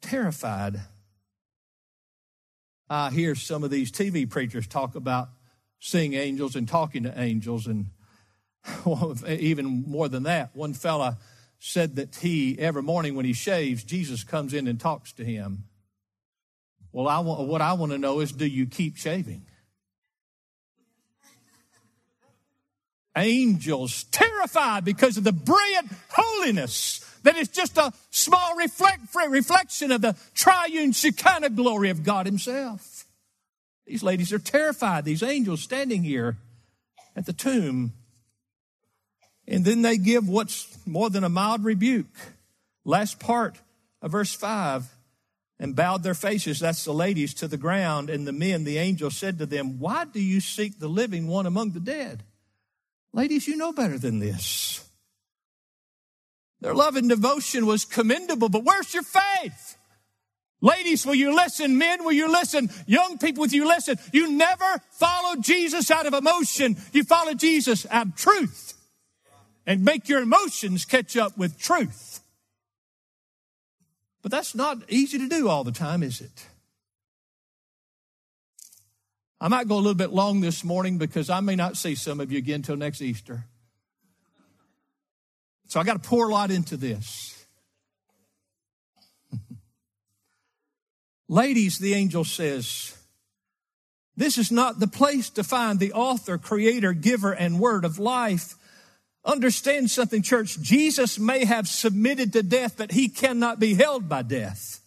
terrified 0.00 0.80
I 2.90 3.10
hear 3.10 3.34
some 3.34 3.64
of 3.64 3.70
these 3.70 3.92
TV 3.92 4.28
preachers 4.28 4.66
talk 4.66 4.94
about 4.94 5.28
seeing 5.78 6.14
angels 6.14 6.56
and 6.56 6.66
talking 6.66 7.02
to 7.02 7.20
angels, 7.20 7.66
and 7.66 7.90
even 9.28 9.84
more 9.86 10.08
than 10.08 10.22
that, 10.22 10.56
one 10.56 10.72
fella 10.72 11.18
said 11.58 11.96
that 11.96 12.16
he 12.16 12.58
every 12.58 12.82
morning 12.82 13.14
when 13.14 13.24
he 13.24 13.32
shaves, 13.32 13.84
Jesus 13.84 14.24
comes 14.24 14.54
in 14.54 14.68
and 14.68 14.80
talks 14.80 15.12
to 15.14 15.24
him. 15.24 15.64
Well, 16.92 17.08
I 17.08 17.18
want, 17.18 17.46
what 17.46 17.60
I 17.60 17.74
want 17.74 17.92
to 17.92 17.98
know 17.98 18.20
is, 18.20 18.32
do 18.32 18.46
you 18.46 18.66
keep 18.66 18.96
shaving? 18.96 19.42
Angels 23.16 24.04
terrified 24.04 24.84
because 24.84 25.16
of 25.16 25.24
the 25.24 25.32
brilliant 25.32 25.90
holiness 26.10 27.04
that 27.24 27.36
is 27.36 27.48
just 27.48 27.76
a 27.76 27.92
small 28.10 28.56
reflect, 28.56 29.00
reflection 29.28 29.90
of 29.90 30.00
the 30.00 30.16
triune 30.34 30.92
Shekinah 30.92 31.50
glory 31.50 31.90
of 31.90 32.04
God 32.04 32.26
Himself. 32.26 33.06
These 33.86 34.02
ladies 34.02 34.32
are 34.32 34.38
terrified, 34.38 35.04
these 35.04 35.22
angels 35.22 35.62
standing 35.62 36.04
here 36.04 36.36
at 37.16 37.26
the 37.26 37.32
tomb. 37.32 37.92
And 39.48 39.64
then 39.64 39.80
they 39.82 39.96
give 39.96 40.28
what's 40.28 40.76
more 40.86 41.08
than 41.08 41.24
a 41.24 41.28
mild 41.28 41.64
rebuke. 41.64 42.06
Last 42.84 43.18
part 43.18 43.58
of 44.02 44.12
verse 44.12 44.34
5 44.34 44.84
and 45.58 45.74
bowed 45.74 46.02
their 46.02 46.14
faces, 46.14 46.60
that's 46.60 46.84
the 46.84 46.92
ladies, 46.92 47.34
to 47.34 47.48
the 47.48 47.56
ground. 47.56 48.10
And 48.10 48.26
the 48.26 48.32
men, 48.32 48.64
the 48.64 48.78
angel 48.78 49.10
said 49.10 49.38
to 49.38 49.46
them, 49.46 49.80
Why 49.80 50.04
do 50.04 50.20
you 50.20 50.40
seek 50.40 50.78
the 50.78 50.88
living 50.88 51.26
one 51.26 51.46
among 51.46 51.72
the 51.72 51.80
dead? 51.80 52.22
Ladies, 53.12 53.48
you 53.48 53.56
know 53.56 53.72
better 53.72 53.98
than 53.98 54.18
this. 54.18 54.86
Their 56.60 56.74
love 56.74 56.96
and 56.96 57.08
devotion 57.08 57.66
was 57.66 57.84
commendable, 57.84 58.50
but 58.50 58.64
where's 58.64 58.92
your 58.92 59.02
faith? 59.02 59.76
Ladies, 60.60 61.06
will 61.06 61.14
you 61.14 61.34
listen? 61.34 61.78
Men, 61.78 62.04
will 62.04 62.12
you 62.12 62.30
listen? 62.30 62.68
Young 62.86 63.16
people, 63.18 63.42
will 63.42 63.50
you 63.50 63.66
listen? 63.66 63.96
You 64.12 64.32
never 64.32 64.82
followed 64.90 65.42
Jesus 65.42 65.90
out 65.90 66.06
of 66.06 66.14
emotion. 66.14 66.76
You 66.92 67.04
followed 67.04 67.38
Jesus 67.38 67.86
out 67.90 68.08
of 68.08 68.16
truth. 68.16 68.67
And 69.68 69.84
make 69.84 70.08
your 70.08 70.22
emotions 70.22 70.86
catch 70.86 71.14
up 71.14 71.36
with 71.36 71.58
truth. 71.58 72.20
But 74.22 74.32
that's 74.32 74.54
not 74.54 74.78
easy 74.88 75.18
to 75.18 75.28
do 75.28 75.50
all 75.50 75.62
the 75.62 75.72
time, 75.72 76.02
is 76.02 76.22
it? 76.22 76.46
I 79.38 79.48
might 79.48 79.68
go 79.68 79.74
a 79.74 79.76
little 79.76 79.92
bit 79.92 80.10
long 80.10 80.40
this 80.40 80.64
morning 80.64 80.96
because 80.96 81.28
I 81.28 81.40
may 81.40 81.54
not 81.54 81.76
see 81.76 81.94
some 81.94 82.18
of 82.18 82.32
you 82.32 82.38
again 82.38 82.56
until 82.56 82.76
next 82.76 83.02
Easter. 83.02 83.44
So 85.68 85.78
I 85.78 85.84
got 85.84 86.02
to 86.02 86.08
pour 86.08 86.30
a 86.30 86.32
lot 86.32 86.50
into 86.50 86.78
this. 86.78 87.44
Ladies, 91.28 91.78
the 91.78 91.92
angel 91.92 92.24
says, 92.24 92.96
this 94.16 94.38
is 94.38 94.50
not 94.50 94.80
the 94.80 94.88
place 94.88 95.28
to 95.28 95.44
find 95.44 95.78
the 95.78 95.92
author, 95.92 96.38
creator, 96.38 96.94
giver, 96.94 97.32
and 97.32 97.60
word 97.60 97.84
of 97.84 97.98
life. 97.98 98.54
Understand 99.28 99.90
something, 99.90 100.22
church. 100.22 100.58
Jesus 100.62 101.18
may 101.18 101.44
have 101.44 101.68
submitted 101.68 102.32
to 102.32 102.42
death, 102.42 102.76
but 102.78 102.92
he 102.92 103.10
cannot 103.10 103.60
be 103.60 103.74
held 103.74 104.08
by 104.08 104.22
death. 104.22 104.80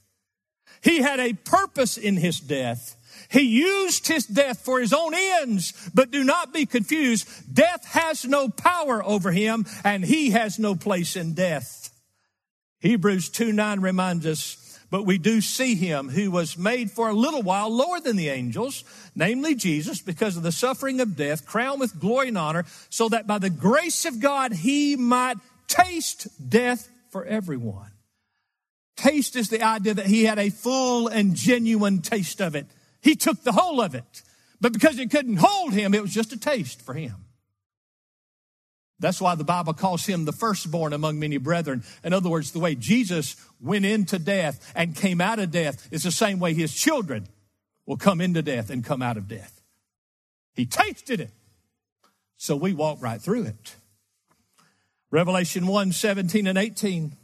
He 0.81 0.97
had 1.03 1.19
a 1.19 1.33
purpose 1.33 1.95
in 1.95 2.17
his 2.17 2.39
death. 2.39 2.97
He 3.29 3.41
used 3.41 4.07
his 4.07 4.25
death 4.25 4.61
for 4.65 4.79
his 4.79 4.93
own 4.93 5.13
ends, 5.13 5.73
but 5.93 6.09
do 6.09 6.23
not 6.23 6.53
be 6.53 6.65
confused. 6.65 7.27
Death 7.53 7.85
has 7.85 8.25
no 8.25 8.49
power 8.49 9.03
over 9.05 9.31
him 9.31 9.67
and 9.83 10.03
he 10.03 10.31
has 10.31 10.57
no 10.57 10.73
place 10.73 11.15
in 11.15 11.35
death. 11.35 11.91
Hebrews 12.79 13.29
2 13.29 13.53
9 13.53 13.79
reminds 13.79 14.25
us, 14.25 14.57
but 14.91 15.05
we 15.05 15.17
do 15.17 15.39
see 15.39 15.73
him 15.73 16.09
who 16.09 16.29
was 16.29 16.57
made 16.57 16.91
for 16.91 17.09
a 17.09 17.13
little 17.13 17.41
while 17.41 17.69
lower 17.69 18.01
than 18.01 18.17
the 18.17 18.29
angels, 18.29 18.83
namely 19.15 19.55
Jesus, 19.55 20.01
because 20.01 20.35
of 20.35 20.43
the 20.43 20.51
suffering 20.51 20.99
of 20.99 21.15
death, 21.15 21.45
crowned 21.45 21.79
with 21.79 21.99
glory 21.99 22.27
and 22.27 22.37
honor, 22.37 22.65
so 22.89 23.07
that 23.09 23.25
by 23.25 23.39
the 23.39 23.49
grace 23.49 24.05
of 24.05 24.19
God 24.19 24.51
he 24.51 24.97
might 24.97 25.37
taste 25.67 26.27
death 26.49 26.89
for 27.09 27.23
everyone. 27.25 27.91
Taste 28.97 29.37
is 29.37 29.49
the 29.49 29.63
idea 29.63 29.93
that 29.93 30.07
he 30.07 30.25
had 30.25 30.37
a 30.37 30.49
full 30.49 31.07
and 31.07 31.35
genuine 31.35 32.01
taste 32.01 32.41
of 32.41 32.53
it. 32.53 32.67
He 33.01 33.15
took 33.15 33.41
the 33.43 33.53
whole 33.53 33.81
of 33.81 33.95
it. 33.95 34.21
But 34.59 34.73
because 34.73 34.99
it 34.99 35.09
couldn't 35.09 35.37
hold 35.37 35.73
him, 35.73 35.93
it 35.93 36.01
was 36.01 36.13
just 36.13 36.33
a 36.33 36.37
taste 36.37 36.81
for 36.81 36.93
him. 36.93 37.15
That's 39.01 39.19
why 39.19 39.33
the 39.33 39.43
Bible 39.43 39.73
calls 39.73 40.05
him 40.05 40.25
the 40.25 40.31
firstborn 40.31 40.93
among 40.93 41.19
many 41.19 41.37
brethren. 41.37 41.83
In 42.03 42.13
other 42.13 42.29
words, 42.29 42.51
the 42.51 42.59
way 42.59 42.75
Jesus 42.75 43.35
went 43.59 43.83
into 43.83 44.19
death 44.19 44.71
and 44.75 44.95
came 44.95 45.19
out 45.19 45.39
of 45.39 45.49
death 45.49 45.87
is 45.91 46.03
the 46.03 46.11
same 46.11 46.39
way 46.39 46.53
his 46.53 46.73
children 46.73 47.27
will 47.87 47.97
come 47.97 48.21
into 48.21 48.43
death 48.43 48.69
and 48.69 48.85
come 48.85 49.01
out 49.01 49.17
of 49.17 49.27
death. 49.27 49.59
He 50.53 50.67
tasted 50.67 51.19
it. 51.19 51.31
So 52.37 52.55
we 52.55 52.73
walk 52.73 53.01
right 53.01 53.19
through 53.19 53.43
it. 53.43 53.75
Revelation 55.09 55.65
1 55.65 55.91
17 55.91 56.45
and 56.45 56.57
18. 56.57 57.17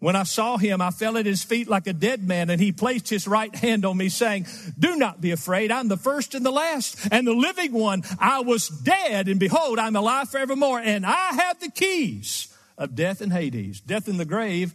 When 0.00 0.16
I 0.16 0.24
saw 0.24 0.58
him, 0.58 0.80
I 0.80 0.90
fell 0.90 1.16
at 1.16 1.24
his 1.24 1.42
feet 1.42 1.68
like 1.68 1.86
a 1.86 1.92
dead 1.92 2.22
man, 2.22 2.50
and 2.50 2.60
he 2.60 2.72
placed 2.72 3.08
his 3.08 3.26
right 3.26 3.54
hand 3.54 3.84
on 3.84 3.96
me, 3.96 4.08
saying, 4.08 4.46
Do 4.78 4.96
not 4.96 5.20
be 5.20 5.30
afraid. 5.30 5.72
I'm 5.72 5.88
the 5.88 5.96
first 5.96 6.34
and 6.34 6.44
the 6.44 6.50
last 6.50 7.08
and 7.10 7.26
the 7.26 7.32
living 7.32 7.72
one. 7.72 8.02
I 8.18 8.40
was 8.40 8.68
dead, 8.68 9.28
and 9.28 9.40
behold, 9.40 9.78
I'm 9.78 9.96
alive 9.96 10.28
forevermore, 10.28 10.80
and 10.80 11.06
I 11.06 11.32
have 11.32 11.60
the 11.60 11.70
keys 11.70 12.54
of 12.76 12.94
death 12.94 13.20
and 13.20 13.32
Hades. 13.32 13.80
Death 13.80 14.08
and 14.08 14.20
the 14.20 14.24
grave 14.24 14.74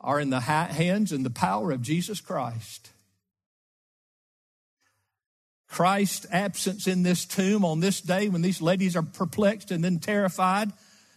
are 0.00 0.18
in 0.18 0.30
the 0.30 0.40
hands 0.40 1.12
and 1.12 1.26
the 1.26 1.30
power 1.30 1.72
of 1.72 1.82
Jesus 1.82 2.20
Christ. 2.20 2.90
Christ's 5.68 6.26
absence 6.32 6.86
in 6.86 7.02
this 7.02 7.24
tomb 7.24 7.64
on 7.64 7.80
this 7.80 8.00
day 8.00 8.28
when 8.28 8.42
these 8.42 8.62
ladies 8.62 8.96
are 8.96 9.02
perplexed 9.02 9.70
and 9.70 9.84
then 9.84 9.98
terrified 9.98 10.72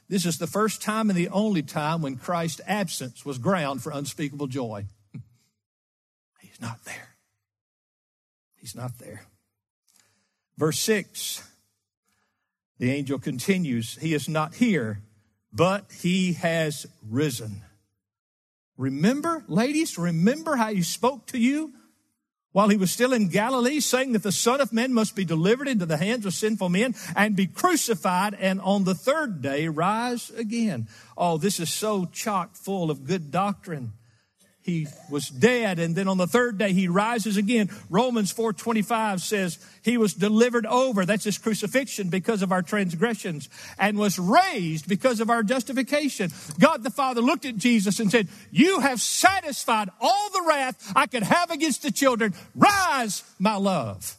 this 0.09 0.25
is 0.25 0.37
the 0.37 0.47
first 0.47 0.81
time 0.81 1.09
and 1.09 1.17
the 1.17 1.29
only 1.29 1.61
time 1.61 2.01
when 2.01 2.17
Christ's 2.17 2.61
absence 2.67 3.25
was 3.25 3.37
ground 3.37 3.81
for 3.81 3.91
unspeakable 3.91 4.47
joy. 4.47 4.85
He's 6.39 6.61
not 6.61 6.83
there. 6.85 7.15
He's 8.57 8.75
not 8.75 8.99
there. 8.99 9.23
Verse 10.57 10.79
6, 10.79 11.47
the 12.77 12.91
angel 12.91 13.17
continues, 13.17 13.97
He 13.97 14.13
is 14.13 14.29
not 14.29 14.55
here, 14.55 15.01
but 15.51 15.85
He 16.01 16.33
has 16.33 16.85
risen. 17.09 17.61
Remember, 18.77 19.43
ladies, 19.47 19.97
remember 19.97 20.55
how 20.55 20.73
He 20.73 20.83
spoke 20.83 21.25
to 21.27 21.39
you 21.39 21.73
while 22.53 22.69
he 22.69 22.77
was 22.77 22.91
still 22.91 23.11
in 23.11 23.27
Galilee, 23.27 23.81
saying 23.81 24.13
that 24.13 24.23
the 24.23 24.31
Son 24.31 24.61
of 24.61 24.71
Man 24.71 24.93
must 24.93 25.15
be 25.15 25.25
delivered 25.25 25.67
into 25.67 25.85
the 25.85 25.97
hands 25.97 26.25
of 26.25 26.33
sinful 26.33 26.69
men 26.69 26.95
and 27.15 27.35
be 27.35 27.47
crucified 27.47 28.33
and 28.35 28.61
on 28.61 28.85
the 28.85 28.95
third 28.95 29.41
day 29.41 29.67
rise 29.67 30.29
again. 30.29 30.87
Oh, 31.17 31.37
this 31.37 31.59
is 31.59 31.71
so 31.71 32.05
chock 32.05 32.55
full 32.55 32.89
of 32.89 33.05
good 33.05 33.29
doctrine 33.29 33.93
he 34.63 34.87
was 35.09 35.27
dead 35.27 35.77
and 35.77 35.93
then 35.93 36.07
on 36.07 36.17
the 36.17 36.25
third 36.25 36.57
day 36.57 36.71
he 36.71 36.87
rises 36.87 37.35
again. 37.35 37.69
Romans 37.89 38.33
4.25 38.33 39.19
says 39.19 39.59
he 39.83 39.97
was 39.97 40.13
delivered 40.13 40.65
over 40.65 41.05
that's 41.05 41.25
his 41.25 41.37
crucifixion 41.37 42.07
because 42.07 42.41
of 42.41 42.51
our 42.53 42.61
transgressions 42.61 43.49
and 43.77 43.97
was 43.97 44.17
raised 44.17 44.87
because 44.87 45.19
of 45.19 45.29
our 45.29 45.43
justification. 45.43 46.31
God 46.59 46.83
the 46.83 46.89
father 46.89 47.19
looked 47.19 47.45
at 47.45 47.57
jesus 47.57 47.99
and 47.99 48.09
said 48.09 48.29
you 48.51 48.79
have 48.79 49.01
satisfied 49.01 49.89
all 49.99 50.29
the 50.31 50.45
wrath 50.47 50.93
i 50.95 51.07
could 51.07 51.23
have 51.23 51.51
against 51.51 51.83
the 51.83 51.91
children. 51.91 52.33
Rise 52.55 53.23
my 53.39 53.55
love. 53.55 54.17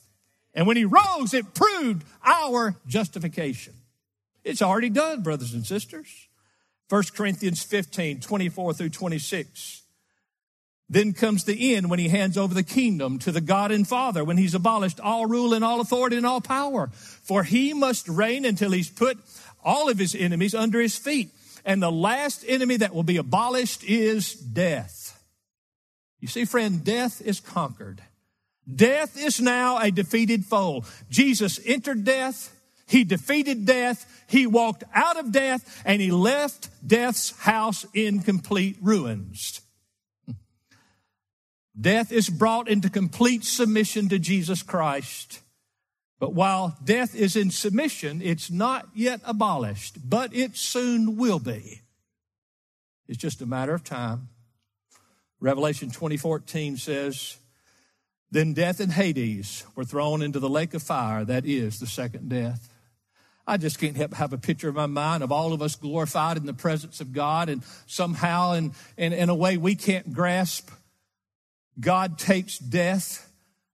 And 0.52 0.66
when 0.66 0.76
he 0.76 0.85
rose 0.85 1.33
it 1.33 1.54
proved 1.54 2.04
our 2.22 2.76
justification. 2.87 3.72
It's 4.44 4.61
already 4.61 4.90
done 4.90 5.22
brothers 5.22 5.54
and 5.54 5.64
sisters. 5.64 6.28
1 6.90 7.02
Corinthians 7.16 7.62
15, 7.62 8.20
24 8.20 8.74
through 8.74 8.90
26. 8.90 9.84
Then 10.88 11.14
comes 11.14 11.44
the 11.44 11.75
end 11.75 11.88
when 11.88 11.99
he 11.99 12.09
hands 12.09 12.37
over 12.37 12.53
the 12.53 12.62
kingdom 12.62 13.18
to 13.20 13.33
the 13.33 13.40
God 13.40 13.70
and 13.70 13.88
Father, 13.88 14.23
when 14.23 14.37
he's 14.37 14.55
abolished 14.55 15.01
all 15.01 15.27
rule 15.27 15.55
and 15.55 15.64
all 15.64 15.81
authority 15.81 16.16
and 16.16 16.27
all 16.27 16.40
power. 16.40 16.90
For 16.92 17.42
he 17.42 17.73
must 17.73 18.09
reign 18.09 18.44
until 18.44 18.73
he's 18.73 18.90
put 18.90 19.18
all 19.64 19.88
of 19.88 19.99
his 19.99 20.14
enemies 20.14 20.55
under 20.55 20.81
his 20.81 20.97
feet. 20.97 21.31
And 21.64 21.83
the 21.83 21.90
last 21.90 22.44
enemy 22.47 22.77
that 22.77 22.94
will 22.94 23.03
be 23.03 23.16
abolished 23.16 23.83
is 23.85 24.35
death. 24.35 25.18
You 26.20 26.29
see, 26.29 26.44
friend, 26.44 26.85
death 26.85 27.23
is 27.23 27.40
conquered. 27.40 28.03
Death 28.73 29.18
is 29.18 29.40
now 29.40 29.79
a 29.79 29.90
defeated 29.90 30.44
foe. 30.44 30.85
Jesus 31.11 31.59
entered 31.64 32.05
death. 32.05 32.51
He 32.87 33.05
defeated 33.05 33.66
death. 33.66 34.25
He 34.29 34.47
walked 34.47 34.85
out 34.94 35.18
of 35.18 35.33
death 35.33 35.83
and 35.85 36.01
he 36.01 36.11
left 36.11 36.68
death's 36.87 37.31
house 37.40 37.87
in 37.94 38.20
complete 38.20 38.77
ruins. 38.81 39.61
Death 41.78 42.12
is 42.12 42.28
brought 42.28 42.68
into 42.68 42.88
complete 42.88 43.44
submission 43.44 44.08
to 44.08 44.18
Jesus 44.18 44.62
Christ. 44.62 45.40
But 46.20 46.32
while 46.32 46.76
death 46.82 47.14
is 47.14 47.37
in 47.37 47.50
submission, 47.50 48.22
it's 48.22 48.50
not 48.50 48.88
yet 48.94 49.20
abolished, 49.24 50.08
but 50.08 50.34
it 50.34 50.56
soon 50.56 51.16
will 51.16 51.40
be. 51.40 51.82
It's 53.08 53.18
just 53.18 53.42
a 53.42 53.46
matter 53.46 53.74
of 53.74 53.84
time. 53.84 54.28
Revelation 55.40 55.90
2014 55.90 56.76
says, 56.76 57.37
Then 58.30 58.54
death 58.54 58.80
and 58.80 58.92
Hades 58.92 59.64
were 59.74 59.84
thrown 59.84 60.22
into 60.22 60.38
the 60.38 60.48
lake 60.48 60.72
of 60.74 60.82
fire, 60.82 61.24
that 61.24 61.44
is 61.44 61.80
the 61.80 61.87
second 61.87 62.30
death. 62.30 62.70
I 63.46 63.58
just 63.58 63.78
can't 63.78 63.96
help 63.96 64.14
have 64.14 64.32
a 64.32 64.38
picture 64.38 64.70
in 64.70 64.74
my 64.74 64.87
mind 64.87 65.22
of 65.22 65.30
all 65.30 65.52
of 65.52 65.60
us 65.60 65.76
glorified 65.76 66.38
in 66.38 66.46
the 66.46 66.54
presence 66.54 67.00
of 67.00 67.12
God, 67.12 67.50
and 67.50 67.62
somehow, 67.87 68.52
in, 68.52 68.72
in, 68.96 69.12
in 69.12 69.28
a 69.28 69.34
way 69.34 69.58
we 69.58 69.74
can't 69.74 70.14
grasp, 70.14 70.70
God 71.78 72.18
takes 72.18 72.58
death 72.58 73.30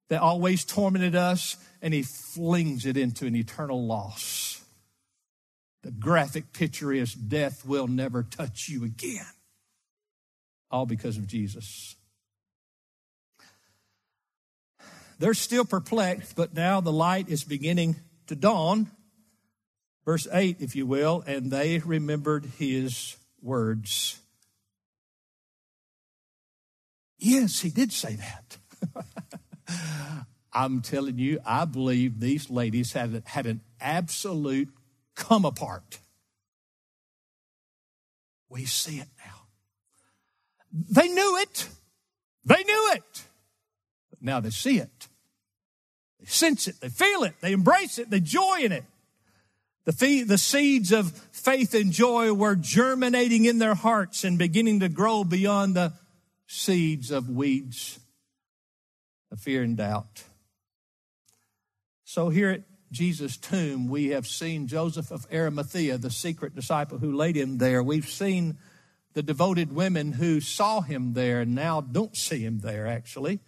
that 0.09 0.21
always 0.21 0.65
tormented 0.65 1.15
us 1.15 1.57
and 1.83 1.95
he 1.95 2.03
flings 2.03 2.87
it 2.87 2.97
into 2.97 3.27
an 3.27 3.37
eternal 3.37 3.87
loss. 3.87 4.63
The 5.83 5.91
graphic 5.91 6.53
picture 6.53 6.93
is 6.93 7.15
death 7.15 7.65
will 7.65 7.87
never 7.87 8.23
touch 8.23 8.69
you 8.69 8.85
again. 8.85 9.25
All 10.71 10.87
because 10.87 11.17
of 11.17 11.27
Jesus. 11.27 11.97
They're 15.19 15.35
still 15.35 15.65
perplexed, 15.65 16.37
but 16.37 16.55
now 16.55 16.81
the 16.81 16.93
light 16.93 17.29
is 17.29 17.45
beginning 17.45 17.97
to 18.27 18.37
dawn. 18.37 18.91
Verse 20.05 20.27
8, 20.33 20.57
if 20.61 20.75
you 20.75 20.87
will, 20.87 21.23
and 21.27 21.51
they 21.51 21.79
remembered 21.79 22.47
his 22.59 23.17
words. 23.43 24.20
Yes, 27.21 27.61
he 27.61 27.69
did 27.69 27.93
say 27.93 28.17
that. 28.17 28.57
I'm 30.53 30.81
telling 30.81 31.19
you, 31.19 31.39
I 31.45 31.67
believe 31.67 32.19
these 32.19 32.51
ladies 32.51 32.93
had, 32.93 33.23
had 33.27 33.47
an 33.47 33.61
absolute 33.81 34.71
come 35.15 35.45
apart. 35.45 36.01
We 38.49 38.65
see 38.65 38.97
it 38.97 39.09
now. 39.25 39.43
They 40.73 41.09
knew 41.09 41.39
it. 41.39 41.69
They 42.45 42.65
knew 42.65 42.93
it. 42.95 43.23
But 44.09 44.23
now 44.23 44.41
they 44.41 44.51
see 44.51 44.79
it. 44.79 45.09
They 46.19 46.27
sense 46.27 46.67
it. 46.67 46.81
They 46.81 46.89
feel 46.89 47.23
it. 47.25 47.35
They 47.41 47.53
embrace 47.53 47.99
it. 47.99 48.11
They 48.11 48.21
joy 48.21 48.61
in 48.61 48.73
it. 48.73 48.85
The, 49.85 50.23
the 50.23 50.39
seeds 50.39 50.93
of 50.93 51.13
faith 51.33 51.75
and 51.75 51.93
joy 51.93 52.33
were 52.33 52.55
germinating 52.55 53.45
in 53.45 53.59
their 53.59 53.75
hearts 53.75 54.25
and 54.25 54.39
beginning 54.39 54.81
to 54.81 54.89
grow 54.89 55.25
beyond 55.25 55.75
the 55.75 55.93
seeds 56.53 57.13
of 57.13 57.29
weeds 57.29 58.01
of 59.31 59.39
fear 59.39 59.63
and 59.63 59.77
doubt. 59.77 60.25
So 62.03 62.29
here 62.29 62.51
at 62.51 62.63
Jesus' 62.91 63.37
tomb, 63.37 63.89
we 63.89 64.09
have 64.09 64.27
seen 64.27 64.67
Joseph 64.67 65.13
of 65.13 65.29
Arimathea, 65.33 65.97
the 65.97 66.11
secret 66.11 66.57
disciple 66.57 66.99
who 66.99 67.15
laid 67.15 67.37
him 67.37 67.59
there. 67.59 67.85
We've 67.85 68.09
seen 68.09 68.59
the 69.13 69.23
devoted 69.23 69.73
women 69.73 70.15
who 70.15 70.41
saw 70.41 70.81
him 70.81 71.13
there 71.13 71.43
and 71.43 71.55
now 71.55 71.81
don't 71.81 72.17
see 72.17 72.41
him 72.41 72.59
there, 72.59 72.85
actually. 72.89 73.39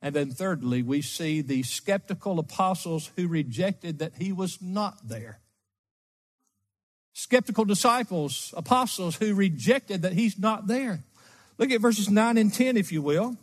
And 0.00 0.16
then, 0.16 0.30
thirdly, 0.30 0.82
we 0.82 1.02
see 1.02 1.42
the 1.42 1.62
skeptical 1.64 2.38
apostles 2.38 3.10
who 3.16 3.28
rejected 3.28 3.98
that 3.98 4.14
he 4.16 4.32
was 4.32 4.62
not 4.62 5.06
there. 5.06 5.40
Skeptical 7.12 7.66
disciples, 7.66 8.54
apostles 8.56 9.16
who 9.16 9.34
rejected 9.34 10.00
that 10.00 10.14
he's 10.14 10.38
not 10.38 10.66
there. 10.66 11.04
Look 11.58 11.70
at 11.70 11.80
verses 11.80 12.08
9 12.08 12.38
and 12.38 12.52
10, 12.52 12.76
if 12.76 12.92
you 12.92 13.02
will 13.02 13.36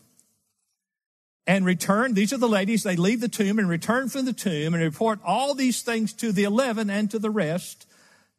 and 1.48 1.66
return. 1.66 2.14
These 2.14 2.34
are 2.34 2.38
the 2.38 2.50
ladies. 2.50 2.84
They 2.84 2.96
leave 2.96 3.22
the 3.22 3.28
tomb 3.28 3.60
and 3.60 3.70
return 3.70 4.10
from 4.10 4.26
the 4.26 4.34
tomb 4.34 4.74
and 4.74 4.84
report 4.84 5.20
all 5.24 5.54
these 5.54 5.82
things 5.82 6.14
to 6.14 6.32
the 6.32 6.44
eleven 6.44 6.90
and 6.90 7.10
to 7.12 7.20
the 7.20 7.30
rest. 7.30 7.88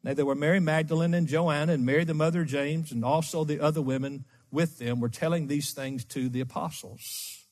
Now, 0.03 0.13
there 0.13 0.25
were 0.25 0.35
Mary 0.35 0.59
Magdalene 0.59 1.13
and 1.13 1.27
Joanna 1.27 1.73
and 1.73 1.85
Mary, 1.85 2.03
the 2.03 2.13
mother 2.13 2.41
of 2.41 2.47
James, 2.47 2.91
and 2.91 3.03
also 3.03 3.43
the 3.43 3.59
other 3.59 3.81
women 3.81 4.25
with 4.51 4.77
them 4.79 4.99
were 4.99 5.09
telling 5.09 5.47
these 5.47 5.73
things 5.73 6.05
to 6.05 6.29
the 6.29 6.41
apostles. 6.41 7.45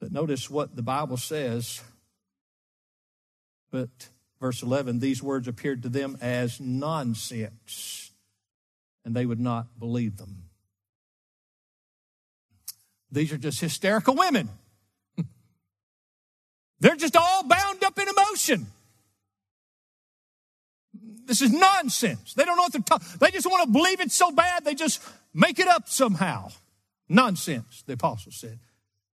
But 0.00 0.12
notice 0.12 0.48
what 0.48 0.76
the 0.76 0.82
Bible 0.82 1.16
says. 1.16 1.82
But 3.70 4.10
verse 4.40 4.62
11, 4.62 5.00
these 5.00 5.22
words 5.22 5.48
appeared 5.48 5.82
to 5.82 5.88
them 5.88 6.16
as 6.20 6.60
nonsense, 6.60 8.12
and 9.04 9.14
they 9.14 9.26
would 9.26 9.40
not 9.40 9.78
believe 9.78 10.18
them. 10.18 10.47
These 13.10 13.32
are 13.32 13.38
just 13.38 13.60
hysterical 13.60 14.14
women. 14.14 14.48
They're 16.80 16.96
just 16.96 17.16
all 17.16 17.42
bound 17.42 17.82
up 17.84 17.98
in 17.98 18.08
emotion. 18.08 18.66
This 21.24 21.42
is 21.42 21.52
nonsense. 21.52 22.32
They 22.34 22.44
don't 22.44 22.56
know 22.56 22.62
what 22.62 22.72
they're 22.72 22.80
talking. 22.80 23.06
They 23.20 23.30
just 23.30 23.44
want 23.44 23.66
to 23.66 23.70
believe 23.70 24.00
it 24.00 24.10
so 24.10 24.32
bad 24.32 24.64
they 24.64 24.74
just 24.74 25.02
make 25.34 25.58
it 25.58 25.68
up 25.68 25.86
somehow. 25.86 26.48
Nonsense, 27.06 27.82
the 27.86 27.92
apostle 27.92 28.32
said. 28.32 28.58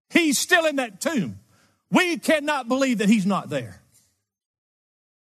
He's 0.09 0.37
still 0.37 0.65
in 0.65 0.77
that 0.77 1.01
tomb. 1.01 1.39
We 1.91 2.17
cannot 2.17 2.69
believe 2.69 2.99
that 2.99 3.09
he's 3.09 3.25
not 3.25 3.49
there. 3.49 3.81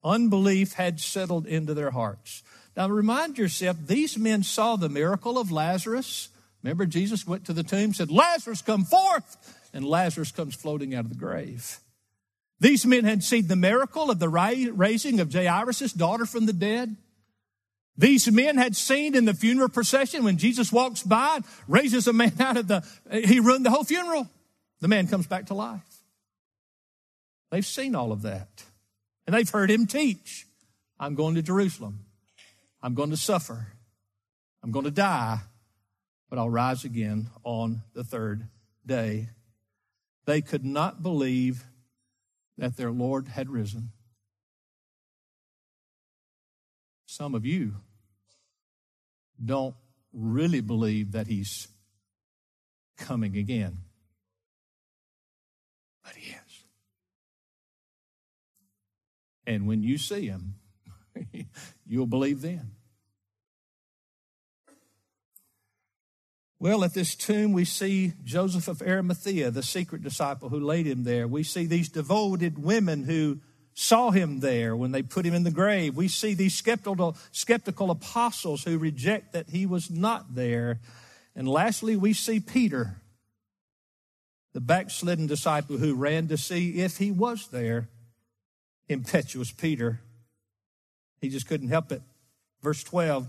Unbelief 0.04 0.74
had 0.74 1.00
settled 1.00 1.48
into 1.48 1.74
their 1.74 1.90
hearts. 1.90 2.44
Now 2.78 2.88
remind 2.88 3.40
yourself, 3.40 3.78
these 3.88 4.18
men 4.18 4.44
saw 4.44 4.76
the 4.76 4.90
miracle 4.90 5.40
of 5.40 5.52
Lazarus. 5.52 6.30
Remember, 6.66 6.88
Jesus 6.88 7.28
went 7.28 7.46
to 7.46 7.54
the 7.54 7.62
tomb, 7.62 7.94
said, 7.94 8.10
Lazarus, 8.10 8.64
come 8.64 8.86
forth. 8.86 9.70
And 9.72 9.86
Lazarus 9.86 10.32
comes 10.32 10.56
floating 10.56 10.96
out 10.96 11.06
of 11.06 11.10
the 11.10 11.16
grave. 11.16 11.80
These 12.60 12.88
men 12.88 13.04
had 13.04 13.24
seen 13.24 13.46
the 13.46 13.56
miracle 13.56 14.10
of 14.10 14.18
the 14.18 14.28
raising 14.30 15.20
of 15.20 15.32
Jairus' 15.32 15.94
daughter 15.94 16.26
from 16.26 16.48
the 16.48 16.54
dead. 16.54 16.96
These 17.96 18.32
men 18.32 18.58
had 18.58 18.76
seen 18.76 19.14
in 19.14 19.26
the 19.26 19.36
funeral 19.36 19.70
procession 19.70 20.24
when 20.24 20.38
Jesus 20.38 20.72
walks 20.72 21.04
by, 21.04 21.42
raises 21.68 22.08
a 22.08 22.14
man 22.14 22.34
out 22.40 22.58
of 22.58 22.68
the, 22.68 22.84
he 23.12 23.40
ruined 23.40 23.64
the 23.64 23.70
whole 23.70 23.84
funeral. 23.84 24.28
The 24.82 24.88
man 24.88 25.08
comes 25.08 25.28
back 25.28 25.46
to 25.48 25.54
life. 25.54 25.82
They've 27.52 27.64
seen 27.64 27.94
all 27.94 28.12
of 28.12 28.24
that. 28.24 28.64
And 29.28 29.36
they've 29.36 29.48
heard 29.48 29.70
him 29.70 29.86
teach. 29.86 30.48
I'm 31.00 31.14
going 31.14 31.36
to 31.36 31.44
Jerusalem. 31.44 32.06
I'm 32.82 32.96
going 32.96 33.12
to 33.12 33.18
suffer. 33.18 33.68
I'm 34.64 34.72
going 34.72 34.86
to 34.86 34.92
die 34.92 35.42
but 36.30 36.40
I'll 36.40 36.50
rise 36.50 36.84
again 36.84 37.30
on 37.44 37.82
the 37.94 38.04
third 38.04 38.48
day. 38.86 39.30
They 40.26 40.42
could 40.42 40.66
not 40.66 41.04
believe 41.04 41.66
that 42.58 42.78
their 42.78 42.92
Lord 42.92 43.28
had 43.28 43.50
risen. 43.50 43.92
Some 47.06 47.36
of 47.36 47.46
you 47.46 47.76
don't 49.44 49.76
really 50.14 50.62
believe 50.62 51.12
that 51.12 51.28
he's 51.28 51.68
coming 52.98 53.38
again, 53.38 53.78
but 56.04 56.14
he 56.16 56.32
is. 56.32 56.66
And 59.46 59.68
when 59.68 59.84
you 59.84 59.98
see 59.98 60.28
him, 60.28 60.56
you'll 61.86 62.08
believe 62.08 62.42
then. 62.42 62.72
Well, 66.58 66.86
at 66.86 66.94
this 66.94 67.16
tomb, 67.16 67.52
we 67.52 67.66
see 67.66 68.14
Joseph 68.24 68.68
of 68.68 68.82
Arimathea, 68.82 69.52
the 69.52 69.64
secret 69.64 70.04
disciple 70.04 70.50
who 70.50 70.60
laid 70.60 70.88
him 70.88 71.04
there. 71.04 71.28
We 71.28 71.44
see 71.44 71.66
these 71.66 71.90
devoted 71.90 72.64
women 72.64 73.04
who 73.04 73.42
saw 73.74 74.12
him 74.12 74.40
there 74.40 74.74
when 74.74 74.92
they 74.92 75.04
put 75.04 75.26
him 75.26 75.34
in 75.34 75.44
the 75.44 75.52
grave. 75.52 75.98
We 75.98 76.08
see 76.08 76.34
these 76.34 76.56
skeptical, 76.56 77.18
skeptical 77.32 77.92
apostles 77.92 78.64
who 78.64 78.78
reject 78.78 79.34
that 79.34 79.50
he 79.50 79.66
was 79.66 79.92
not 79.92 80.34
there. 80.34 80.80
And 81.36 81.48
lastly, 81.48 81.98
we 81.98 82.14
see 82.14 82.40
Peter, 82.40 83.02
the 84.54 84.62
backslidden 84.62 85.28
disciple 85.28 85.78
who 85.78 85.94
ran 85.94 86.30
to 86.30 86.38
see 86.38 86.80
if 86.80 86.98
he 86.98 87.12
was 87.12 87.50
there. 87.50 87.90
Impetuous 88.88 89.52
Peter. 89.52 90.00
He 91.20 91.28
just 91.28 91.48
couldn't 91.48 91.70
help 91.70 91.92
it. 91.92 92.02
Verse 92.62 92.82
12 92.82 93.28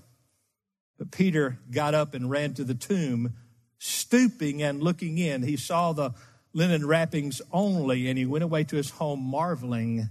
But 0.98 1.10
Peter 1.10 1.58
got 1.70 1.94
up 1.94 2.14
and 2.14 2.30
ran 2.30 2.54
to 2.54 2.64
the 2.64 2.74
tomb, 2.74 3.34
stooping 3.78 4.62
and 4.62 4.82
looking 4.82 5.18
in. 5.18 5.42
He 5.42 5.56
saw 5.56 5.92
the 5.92 6.12
linen 6.52 6.86
wrappings 6.86 7.42
only, 7.52 8.08
and 8.08 8.16
he 8.16 8.24
went 8.24 8.44
away 8.44 8.64
to 8.64 8.76
his 8.76 8.90
home 8.90 9.20
marveling 9.20 10.08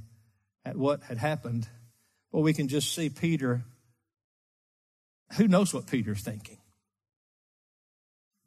at 0.64 0.78
what 0.78 1.04
had 1.04 1.18
happened. 1.18 1.68
Well, 2.32 2.44
we 2.44 2.54
can 2.54 2.68
just 2.68 2.94
see 2.94 3.10
Peter. 3.10 3.64
Who 5.38 5.48
knows 5.48 5.74
what 5.74 5.88
Peter's 5.88 6.22
thinking? 6.22 6.58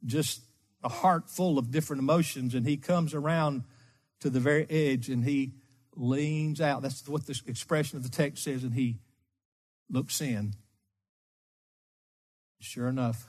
Just 0.05 0.43
a 0.85 0.89
heart 0.89 1.29
full 1.29 1.59
of 1.59 1.73
different 1.73 2.01
emotions, 2.01 2.55
and 2.55 2.67
he 2.67 2.77
comes 2.77 3.15
around 3.15 3.65
to 4.21 4.31
the 4.31 4.41
very 4.41 4.67
edge 4.71 5.09
and 5.09 5.25
he 5.25 5.55
leans 5.97 6.61
out. 6.61 6.83
That's 6.83 7.07
what 7.09 7.27
the 7.27 7.41
expression 7.47 7.97
of 7.97 8.05
the 8.05 8.09
text 8.09 8.45
says, 8.45 8.63
and 8.63 8.75
he 8.75 8.99
looks 9.91 10.21
in. 10.21 10.55
Sure 12.61 12.89
enough, 12.89 13.27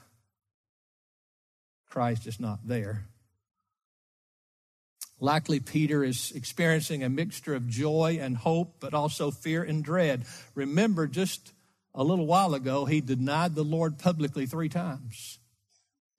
Christ 1.88 2.26
is 2.26 2.40
not 2.40 2.66
there. 2.66 3.06
Likely, 5.20 5.60
Peter 5.60 6.02
is 6.02 6.32
experiencing 6.32 7.04
a 7.04 7.10
mixture 7.10 7.54
of 7.54 7.68
joy 7.68 8.18
and 8.20 8.38
hope, 8.38 8.76
but 8.80 8.94
also 8.94 9.30
fear 9.30 9.62
and 9.62 9.84
dread. 9.84 10.24
Remember, 10.54 11.06
just 11.06 11.52
a 11.94 12.02
little 12.02 12.26
while 12.26 12.54
ago, 12.54 12.86
he 12.86 13.00
denied 13.00 13.54
the 13.54 13.64
Lord 13.64 13.98
publicly 13.98 14.46
three 14.46 14.70
times. 14.70 15.38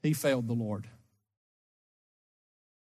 He 0.03 0.13
failed 0.13 0.47
the 0.47 0.53
Lord. 0.53 0.87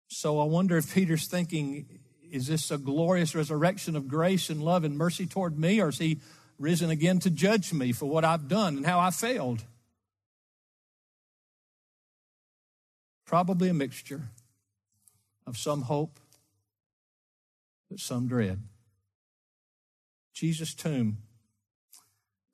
So 0.08 0.40
I 0.40 0.44
wonder 0.44 0.76
if 0.76 0.92
Peter's 0.92 1.28
thinking, 1.28 2.00
is 2.28 2.48
this 2.48 2.72
a 2.72 2.78
glorious 2.78 3.34
resurrection 3.34 3.94
of 3.94 4.08
grace 4.08 4.50
and 4.50 4.60
love 4.62 4.82
and 4.82 4.98
mercy 4.98 5.26
toward 5.26 5.56
me, 5.56 5.80
or 5.80 5.90
is 5.90 5.98
he 5.98 6.20
risen 6.58 6.90
again 6.90 7.20
to 7.20 7.30
judge 7.30 7.72
me 7.72 7.92
for 7.92 8.06
what 8.06 8.24
I've 8.24 8.48
done 8.48 8.76
and 8.76 8.86
how 8.86 8.98
I 8.98 9.12
failed? 9.12 9.62
Probably 13.30 13.68
a 13.68 13.74
mixture 13.74 14.22
of 15.46 15.56
some 15.56 15.82
hope, 15.82 16.18
but 17.88 18.00
some 18.00 18.26
dread. 18.26 18.60
Jesus' 20.34 20.74
tomb. 20.74 21.18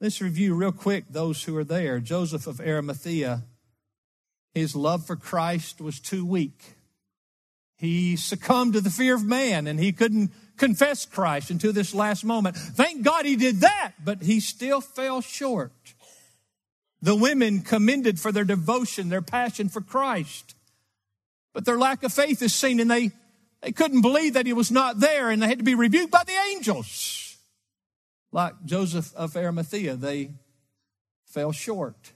Let's 0.03 0.21
review 0.21 0.55
real 0.55 0.73
quick 0.73 1.05
those 1.09 1.45
who 1.45 1.57
are 1.57 1.65
there. 1.65 1.99
Joseph 1.99 2.47
of 2.47 2.61
Arimathea, 2.61 3.45
his 4.53 4.77
love 4.77 5.07
for 5.07 5.17
Christ 5.17 5.81
was 5.81 5.99
too 5.99 6.27
weak. 6.27 6.75
He 7.79 8.15
succumbed 8.15 8.75
to 8.75 8.83
the 8.83 8.91
fear 8.91 9.15
of 9.15 9.25
man 9.25 9.67
and 9.67 9.81
he 9.81 9.93
couldn't 9.93 10.31
confess 10.59 11.07
Christ 11.07 11.49
until 11.51 11.73
this 11.73 11.95
last 11.95 12.23
moment. 12.23 12.55
Thank 12.55 13.03
God 13.03 13.25
he 13.25 13.37
did 13.37 13.61
that, 13.61 13.93
but 14.05 14.21
he 14.21 14.41
still 14.41 14.83
fell 14.83 15.23
short. 15.23 15.73
The 17.01 17.17
women 17.17 17.62
commended 17.62 18.21
for 18.21 18.31
their 18.31 18.45
devotion, 18.45 19.09
their 19.09 19.23
passion 19.23 19.71
for 19.71 19.81
Christ. 19.81 20.53
But 21.57 21.64
their 21.64 21.79
lack 21.79 22.03
of 22.03 22.12
faith 22.12 22.42
is 22.42 22.55
seen 22.55 22.81
and 22.81 22.90
they, 22.90 23.12
they 23.62 23.73
couldn't 23.73 24.03
believe 24.03 24.35
that 24.35 24.45
he 24.45 24.53
was 24.53 24.71
not 24.71 25.01
there 25.01 25.31
and 25.31 25.40
they 25.40 25.47
had 25.47 25.57
to 25.57 25.64
be 25.64 25.75
rebuked 25.75 26.11
by 26.11 26.23
the 26.23 26.37
angels. 26.51 27.38
Like 28.31 28.62
Joseph 28.66 29.14
of 29.14 29.35
Arimathea, 29.35 29.97
they 29.97 30.33
fell 31.25 31.53
short. 31.53 32.12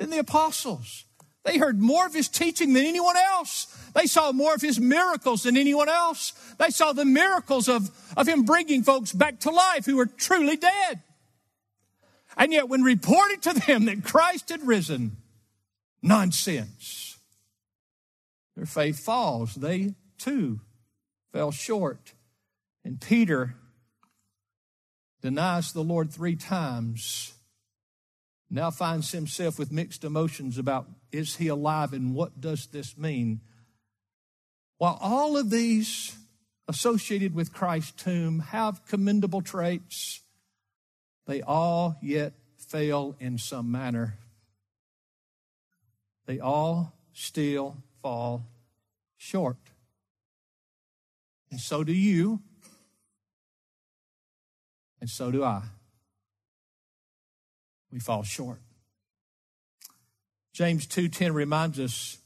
Then 0.00 0.10
the 0.10 0.18
apostles. 0.18 1.04
They 1.44 1.58
heard 1.58 1.80
more 1.80 2.06
of 2.06 2.12
his 2.12 2.26
teaching 2.26 2.72
than 2.72 2.84
anyone 2.84 3.16
else. 3.16 3.66
They 3.94 4.06
saw 4.06 4.32
more 4.32 4.52
of 4.52 4.60
his 4.60 4.80
miracles 4.80 5.44
than 5.44 5.56
anyone 5.56 5.88
else. 5.88 6.32
They 6.58 6.70
saw 6.70 6.92
the 6.92 7.04
miracles 7.04 7.68
of, 7.68 7.88
of 8.16 8.26
him 8.26 8.42
bringing 8.42 8.82
folks 8.82 9.12
back 9.12 9.38
to 9.40 9.50
life 9.50 9.86
who 9.86 9.94
were 9.96 10.06
truly 10.06 10.56
dead. 10.56 11.02
And 12.36 12.52
yet, 12.52 12.68
when 12.68 12.82
reported 12.82 13.42
to 13.42 13.54
them 13.54 13.84
that 13.84 14.02
Christ 14.02 14.48
had 14.48 14.66
risen, 14.66 15.18
nonsense. 16.02 16.99
Their 18.56 18.66
faith 18.66 18.98
falls. 19.00 19.54
They 19.54 19.94
too 20.18 20.60
fell 21.32 21.50
short. 21.50 22.14
And 22.84 23.00
Peter 23.00 23.54
denies 25.22 25.72
the 25.72 25.82
Lord 25.82 26.12
three 26.12 26.36
times 26.36 27.34
now 28.50 28.70
finds 28.70 29.12
himself 29.12 29.58
with 29.58 29.70
mixed 29.70 30.02
emotions 30.02 30.58
about 30.58 30.88
is 31.12 31.36
he 31.36 31.46
alive 31.46 31.92
and 31.92 32.14
what 32.14 32.40
does 32.40 32.66
this 32.66 32.98
mean? 32.98 33.40
While 34.78 34.98
all 35.00 35.36
of 35.36 35.50
these 35.50 36.16
associated 36.66 37.34
with 37.34 37.52
Christ's 37.52 38.02
tomb 38.02 38.40
have 38.40 38.84
commendable 38.86 39.40
traits, 39.40 40.20
they 41.26 41.42
all 41.42 41.96
yet 42.02 42.32
fail 42.58 43.14
in 43.20 43.38
some 43.38 43.70
manner. 43.70 44.18
They 46.26 46.40
all 46.40 46.92
still 47.12 47.76
fall 48.02 48.44
short. 49.16 49.56
And 51.50 51.60
so 51.60 51.82
do 51.84 51.92
you, 51.92 52.40
and 55.00 55.10
so 55.10 55.30
do 55.30 55.42
I 55.42 55.62
we 57.92 57.98
fall 57.98 58.22
short. 58.22 58.60
James 60.52 60.86
2:10 60.86 61.34
reminds 61.34 61.78
us 61.78 62.18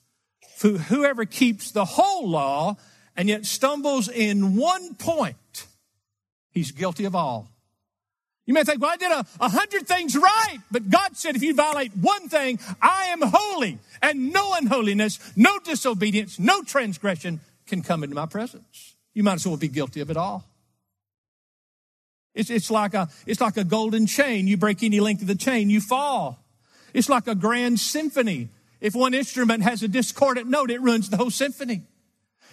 whoever 0.60 1.24
keeps 1.24 1.70
the 1.70 1.84
whole 1.84 2.28
law 2.28 2.76
and 3.16 3.28
yet 3.28 3.46
stumbles 3.46 4.08
in 4.08 4.56
one 4.56 4.94
point, 4.94 5.66
he's 6.50 6.70
guilty 6.70 7.04
of 7.04 7.14
all. 7.14 7.53
You 8.46 8.52
may 8.52 8.62
think, 8.62 8.82
well, 8.82 8.90
I 8.90 8.96
did 8.96 9.10
a, 9.10 9.24
a 9.40 9.48
hundred 9.48 9.86
things 9.86 10.16
right, 10.16 10.58
but 10.70 10.90
God 10.90 11.16
said 11.16 11.34
if 11.34 11.42
you 11.42 11.54
violate 11.54 11.92
one 11.96 12.28
thing, 12.28 12.58
I 12.80 13.06
am 13.06 13.22
holy, 13.22 13.78
and 14.02 14.32
no 14.32 14.52
unholiness, 14.54 15.18
no 15.34 15.58
disobedience, 15.60 16.38
no 16.38 16.62
transgression 16.62 17.40
can 17.66 17.82
come 17.82 18.04
into 18.04 18.14
my 18.14 18.26
presence. 18.26 18.96
You 19.14 19.22
might 19.22 19.34
as 19.34 19.46
well 19.46 19.56
be 19.56 19.68
guilty 19.68 20.00
of 20.00 20.10
it 20.10 20.16
all. 20.16 20.44
It's, 22.34 22.50
it's, 22.50 22.70
like 22.70 22.94
a, 22.94 23.08
it's 23.26 23.40
like 23.40 23.56
a 23.56 23.64
golden 23.64 24.06
chain. 24.06 24.46
You 24.46 24.56
break 24.56 24.82
any 24.82 25.00
length 25.00 25.22
of 25.22 25.28
the 25.28 25.36
chain, 25.36 25.70
you 25.70 25.80
fall. 25.80 26.44
It's 26.92 27.08
like 27.08 27.26
a 27.26 27.34
grand 27.34 27.80
symphony. 27.80 28.48
If 28.80 28.94
one 28.94 29.14
instrument 29.14 29.62
has 29.62 29.82
a 29.82 29.88
discordant 29.88 30.48
note, 30.48 30.70
it 30.70 30.82
ruins 30.82 31.08
the 31.08 31.16
whole 31.16 31.30
symphony. 31.30 31.82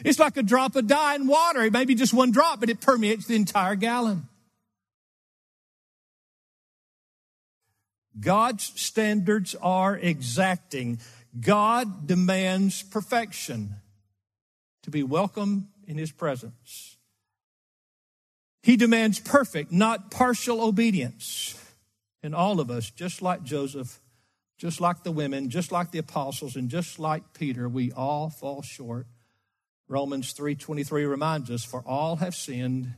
It's 0.06 0.19
like 0.19 0.38
a 0.38 0.43
drop 0.43 0.75
of 0.75 0.88
dye 0.88 1.15
in 1.15 1.27
water. 1.27 1.63
It 1.63 1.73
may 1.73 1.86
be 1.86 1.95
just 1.95 2.13
one 2.13 2.32
drop, 2.32 2.60
but 2.60 2.69
it 2.69 2.80
permeates 2.80 3.25
the 3.25 3.36
entire 3.36 3.75
gallon. 3.75 4.27
God's 8.19 8.71
standards 8.80 9.56
are 9.56 9.97
exacting. 9.97 11.00
God 11.39 12.08
demands 12.08 12.84
perfection 12.84 13.76
to 14.84 14.91
be 14.91 15.04
welcome 15.04 15.69
in 15.88 15.97
his 15.97 16.12
presence. 16.12 16.97
He 18.63 18.78
demands 18.78 19.19
perfect, 19.19 19.71
not 19.71 20.12
partial 20.12 20.62
obedience 20.62 21.58
in 22.21 22.34
all 22.34 22.60
of 22.60 22.69
us, 22.69 22.91
just 22.91 23.21
like 23.21 23.43
Joseph, 23.43 24.00
just 24.58 24.80
like 24.80 25.04
the 25.04 25.12
women, 25.12 25.50
just 25.50 25.71
like 25.71 25.91
the 25.91 25.97
apostles, 25.97 26.56
and 26.56 26.69
just 26.69 27.00
like 27.00 27.34
Peter, 27.34 27.67
we 27.67 27.91
all 27.91 28.30
fall 28.30 28.62
short. 28.62 29.08
Romans 29.88 30.34
3:23 30.34 31.06
reminds 31.06 31.50
us, 31.50 31.63
for 31.63 31.82
all 31.88 32.17
have 32.17 32.36
sinned 32.36 32.93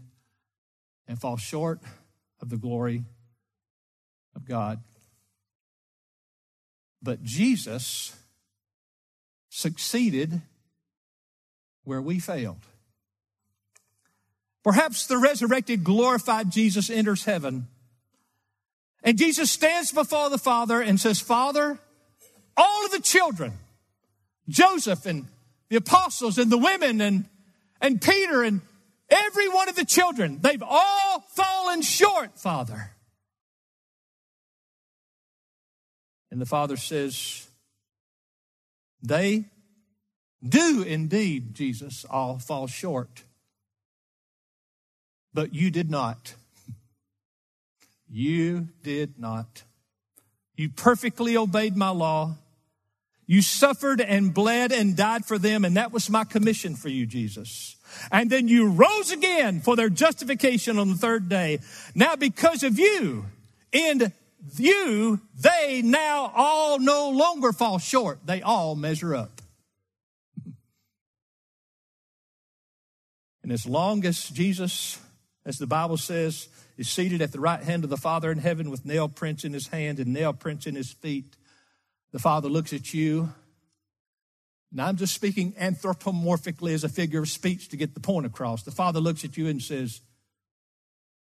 and 1.08 1.19
fall 1.19 1.38
short 1.38 1.80
of 2.41 2.49
the 2.49 2.58
glory 2.58 3.06
of 4.36 4.45
God. 4.45 4.84
But 7.03 7.21
Jesus 7.21 8.15
succeeded 9.49 10.41
where 11.83 12.01
we 12.01 12.19
failed. 12.19 12.65
Perhaps 14.63 15.07
the 15.07 15.17
resurrected, 15.17 15.83
glorified 15.83 16.49
Jesus 16.49 16.89
enters 16.89 17.25
heaven. 17.25 17.67
And 19.03 19.17
Jesus 19.17 19.51
stands 19.51 19.91
before 19.91 20.29
the 20.29 20.37
Father 20.37 20.81
and 20.81 20.97
says, 20.97 21.19
Father, 21.19 21.77
all 22.55 22.85
of 22.85 22.91
the 22.91 23.01
children, 23.01 23.51
Joseph 24.47 25.06
and 25.06 25.27
the 25.69 25.75
apostles 25.75 26.37
and 26.37 26.49
the 26.49 26.58
women 26.58 27.01
and, 27.01 27.25
and 27.81 28.01
Peter 28.01 28.43
and 28.43 28.62
every 29.10 29.49
one 29.49 29.67
of 29.67 29.75
the 29.75 29.83
children, 29.83 30.39
they've 30.41 30.63
all 30.63 31.19
fallen 31.35 31.81
short, 31.81 32.39
Father. 32.39 32.91
And 36.34 36.42
the 36.42 36.46
Father 36.46 36.75
says, 36.75 37.48
They 39.02 39.46
do 40.46 40.81
indeed, 40.81 41.54
Jesus, 41.54 42.06
all 42.10 42.40
fall 42.40 42.67
short 42.67 43.23
but 45.34 45.54
you 45.54 45.71
did 45.71 45.90
not. 45.90 46.36
You 48.10 48.69
did 48.84 49.19
not. 49.19 49.63
You 50.56 50.69
perfectly 50.69 51.36
obeyed 51.36 51.75
my 51.75 51.90
law. 51.90 52.36
You 53.25 53.42
suffered 53.42 54.02
and 54.02 54.34
bled 54.34 54.71
and 54.71 54.96
died 54.96 55.25
for 55.25 55.40
them, 55.40 55.65
and 55.65 55.77
that 55.77 55.92
was 55.92 56.10
my 56.10 56.23
commission 56.23 56.75
for 56.75 56.90
you, 56.90 57.06
Jesus. 57.06 57.77
And 58.12 58.29
then 58.29 58.48
you 58.48 58.69
rose 58.69 59.12
again 59.12 59.62
for 59.62 59.75
their 59.75 59.90
justification 59.90 60.77
on 60.77 60.90
the 60.90 60.96
third 60.96 61.29
day. 61.29 61.60
Now, 61.96 62.15
because 62.15 62.63
of 62.63 62.77
you, 62.77 63.25
in 63.71 64.12
you, 64.58 65.21
they 65.35 65.81
now 65.83 66.31
all 66.35 66.79
no 66.79 67.10
longer 67.10 67.54
fall 67.54 67.79
short. 67.79 68.25
They 68.25 68.41
all 68.41 68.75
measure 68.75 69.15
up. 69.15 69.41
And 73.44 73.52
as 73.52 73.65
long 73.65 74.06
as 74.06 74.29
Jesus, 74.29 75.00
as 75.46 75.58
the 75.58 75.67
Bible 75.67 75.98
says, 75.98 76.48
is 76.77 76.89
seated 76.89 77.21
at 77.21 77.31
the 77.31 77.39
right 77.39 77.62
hand 77.62 77.83
of 77.83 77.89
the 77.89 77.98
Father 77.98 78.31
in 78.31 78.39
heaven 78.39 78.69
with 78.69 78.85
nail 78.85 79.10
prints 79.10 79.44
in 79.44 79.54
his 79.54 79.67
hand 79.67 80.00
and 80.00 80.13
nail 80.13 80.33
prints 80.33 80.65
in 80.65 80.75
his 80.75 80.91
feet, 80.91 81.35
the 82.12 82.19
Father 82.19 82.48
looks 82.48 82.73
at 82.73 82.94
you. 82.94 83.33
Now 84.71 84.87
I'm 84.87 84.98
just 84.98 85.13
speaking 85.13 85.54
anthropomorphically 85.54 86.73
as 86.73 86.83
a 86.83 86.89
figure 86.89 87.21
of 87.21 87.29
speech 87.29 87.69
to 87.69 87.77
get 87.77 87.94
the 87.94 88.00
point 88.00 88.25
across. 88.25 88.63
The 88.63 88.71
Father 88.71 89.00
looks 89.00 89.23
at 89.23 89.37
you 89.37 89.48
and 89.48 89.62
says, 89.62 90.02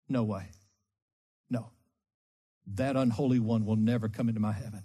No 0.08 0.24
way. 0.24 0.47
That 2.76 2.95
unholy 2.95 3.39
one 3.39 3.65
will 3.65 3.76
never 3.76 4.09
come 4.09 4.28
into 4.28 4.41
my 4.41 4.51
heaven. 4.51 4.84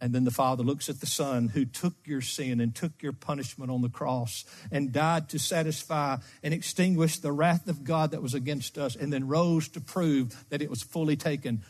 And 0.00 0.12
then 0.14 0.24
the 0.24 0.30
Father 0.30 0.62
looks 0.62 0.88
at 0.88 1.00
the 1.00 1.06
Son 1.06 1.48
who 1.48 1.64
took 1.64 1.94
your 2.04 2.20
sin 2.20 2.60
and 2.60 2.74
took 2.74 3.02
your 3.02 3.12
punishment 3.12 3.70
on 3.70 3.80
the 3.80 3.88
cross 3.88 4.44
and 4.70 4.92
died 4.92 5.28
to 5.30 5.38
satisfy 5.38 6.18
and 6.42 6.52
extinguish 6.52 7.18
the 7.18 7.32
wrath 7.32 7.68
of 7.68 7.84
God 7.84 8.10
that 8.10 8.22
was 8.22 8.34
against 8.34 8.76
us 8.76 8.96
and 8.96 9.12
then 9.12 9.28
rose 9.28 9.68
to 9.68 9.80
prove 9.80 10.44
that 10.50 10.60
it 10.60 10.68
was 10.68 10.82
fully 10.82 11.16
taken. 11.16 11.62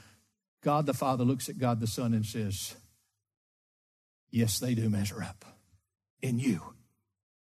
God 0.63 0.87
the 0.87 0.95
Father 0.95 1.23
looks 1.23 1.49
at 1.49 1.59
God 1.59 1.81
the 1.81 1.87
Son 1.87 2.15
and 2.15 2.25
says, 2.25 2.75
Yes, 4.31 4.59
they 4.59 4.75
do 4.75 4.91
measure 4.91 5.23
up. 5.23 5.45
In 6.21 6.41
you. 6.41 6.61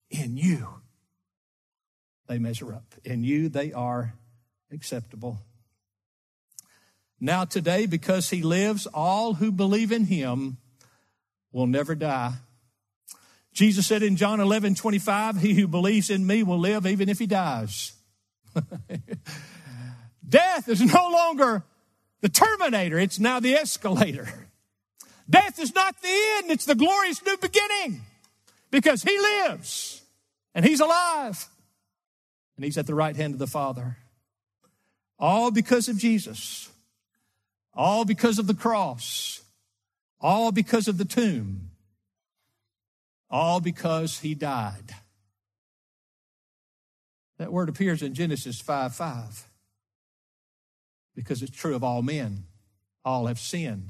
In 0.09 0.35
you. 0.35 0.81
They 2.27 2.37
measure 2.37 2.73
up. 2.73 2.95
In 3.05 3.23
you, 3.23 3.47
they 3.47 3.71
are 3.71 4.15
acceptable. 4.73 5.39
Now, 7.25 7.43
today, 7.43 7.87
because 7.87 8.29
he 8.29 8.43
lives, 8.43 8.85
all 8.85 9.33
who 9.33 9.51
believe 9.51 9.91
in 9.91 10.05
him 10.05 10.57
will 11.51 11.65
never 11.65 11.95
die. 11.95 12.33
Jesus 13.51 13.87
said 13.87 14.03
in 14.03 14.15
John 14.15 14.39
11, 14.39 14.75
25, 14.75 15.37
He 15.37 15.55
who 15.55 15.67
believes 15.67 16.11
in 16.11 16.27
me 16.27 16.43
will 16.43 16.59
live 16.59 16.85
even 16.85 17.09
if 17.09 17.17
he 17.17 17.25
dies. 17.25 17.93
Death 20.29 20.69
is 20.69 20.81
no 20.81 21.09
longer 21.09 21.63
the 22.21 22.29
terminator, 22.29 22.99
it's 22.99 23.19
now 23.19 23.39
the 23.39 23.55
escalator. 23.55 24.29
Death 25.27 25.57
is 25.57 25.73
not 25.73 25.99
the 26.03 26.21
end, 26.37 26.51
it's 26.51 26.65
the 26.65 26.75
glorious 26.75 27.25
new 27.25 27.37
beginning 27.37 28.01
because 28.69 29.01
he 29.01 29.17
lives 29.17 30.03
and 30.53 30.63
he's 30.63 30.79
alive 30.79 31.47
and 32.55 32.63
he's 32.63 32.77
at 32.77 32.85
the 32.85 32.93
right 32.93 33.15
hand 33.15 33.33
of 33.33 33.39
the 33.39 33.47
Father. 33.47 33.97
All 35.17 35.49
because 35.49 35.89
of 35.89 35.97
Jesus, 35.97 36.69
all 37.75 38.05
because 38.05 38.39
of 38.39 38.47
the 38.47 38.53
cross. 38.53 39.41
All 40.21 40.51
because 40.51 40.87
of 40.87 40.97
the 40.97 41.05
tomb. 41.05 41.71
All 43.29 43.59
because 43.59 44.19
he 44.19 44.33
died. 44.33 44.95
That 47.37 47.51
word 47.51 47.67
appears 47.67 48.01
in 48.01 48.13
Genesis 48.13 48.61
5 48.61 48.95
5 48.95 49.49
because 51.15 51.41
it's 51.41 51.55
true 51.55 51.75
of 51.75 51.83
all 51.83 52.01
men. 52.01 52.45
All 53.03 53.27
have 53.27 53.39
sinned, 53.39 53.89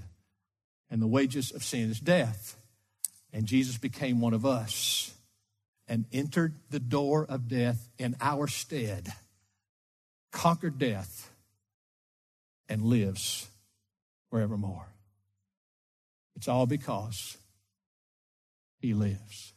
and 0.89 1.01
the 1.01 1.07
wages 1.07 1.51
of 1.51 1.63
sin 1.63 1.89
is 1.89 1.99
death. 1.99 2.57
And 3.31 3.45
Jesus 3.45 3.77
became 3.77 4.19
one 4.19 4.33
of 4.33 4.45
us 4.45 5.13
and 5.87 6.05
entered 6.11 6.55
the 6.69 6.79
door 6.79 7.25
of 7.27 7.47
death 7.47 7.89
in 7.97 8.15
our 8.19 8.47
stead, 8.47 9.13
conquered 10.31 10.79
death, 10.79 11.29
and 12.67 12.81
lives 12.81 13.47
forevermore. 14.29 14.93
It's 16.35 16.47
all 16.47 16.65
because 16.65 17.37
He 18.77 18.93
lives. 18.93 19.54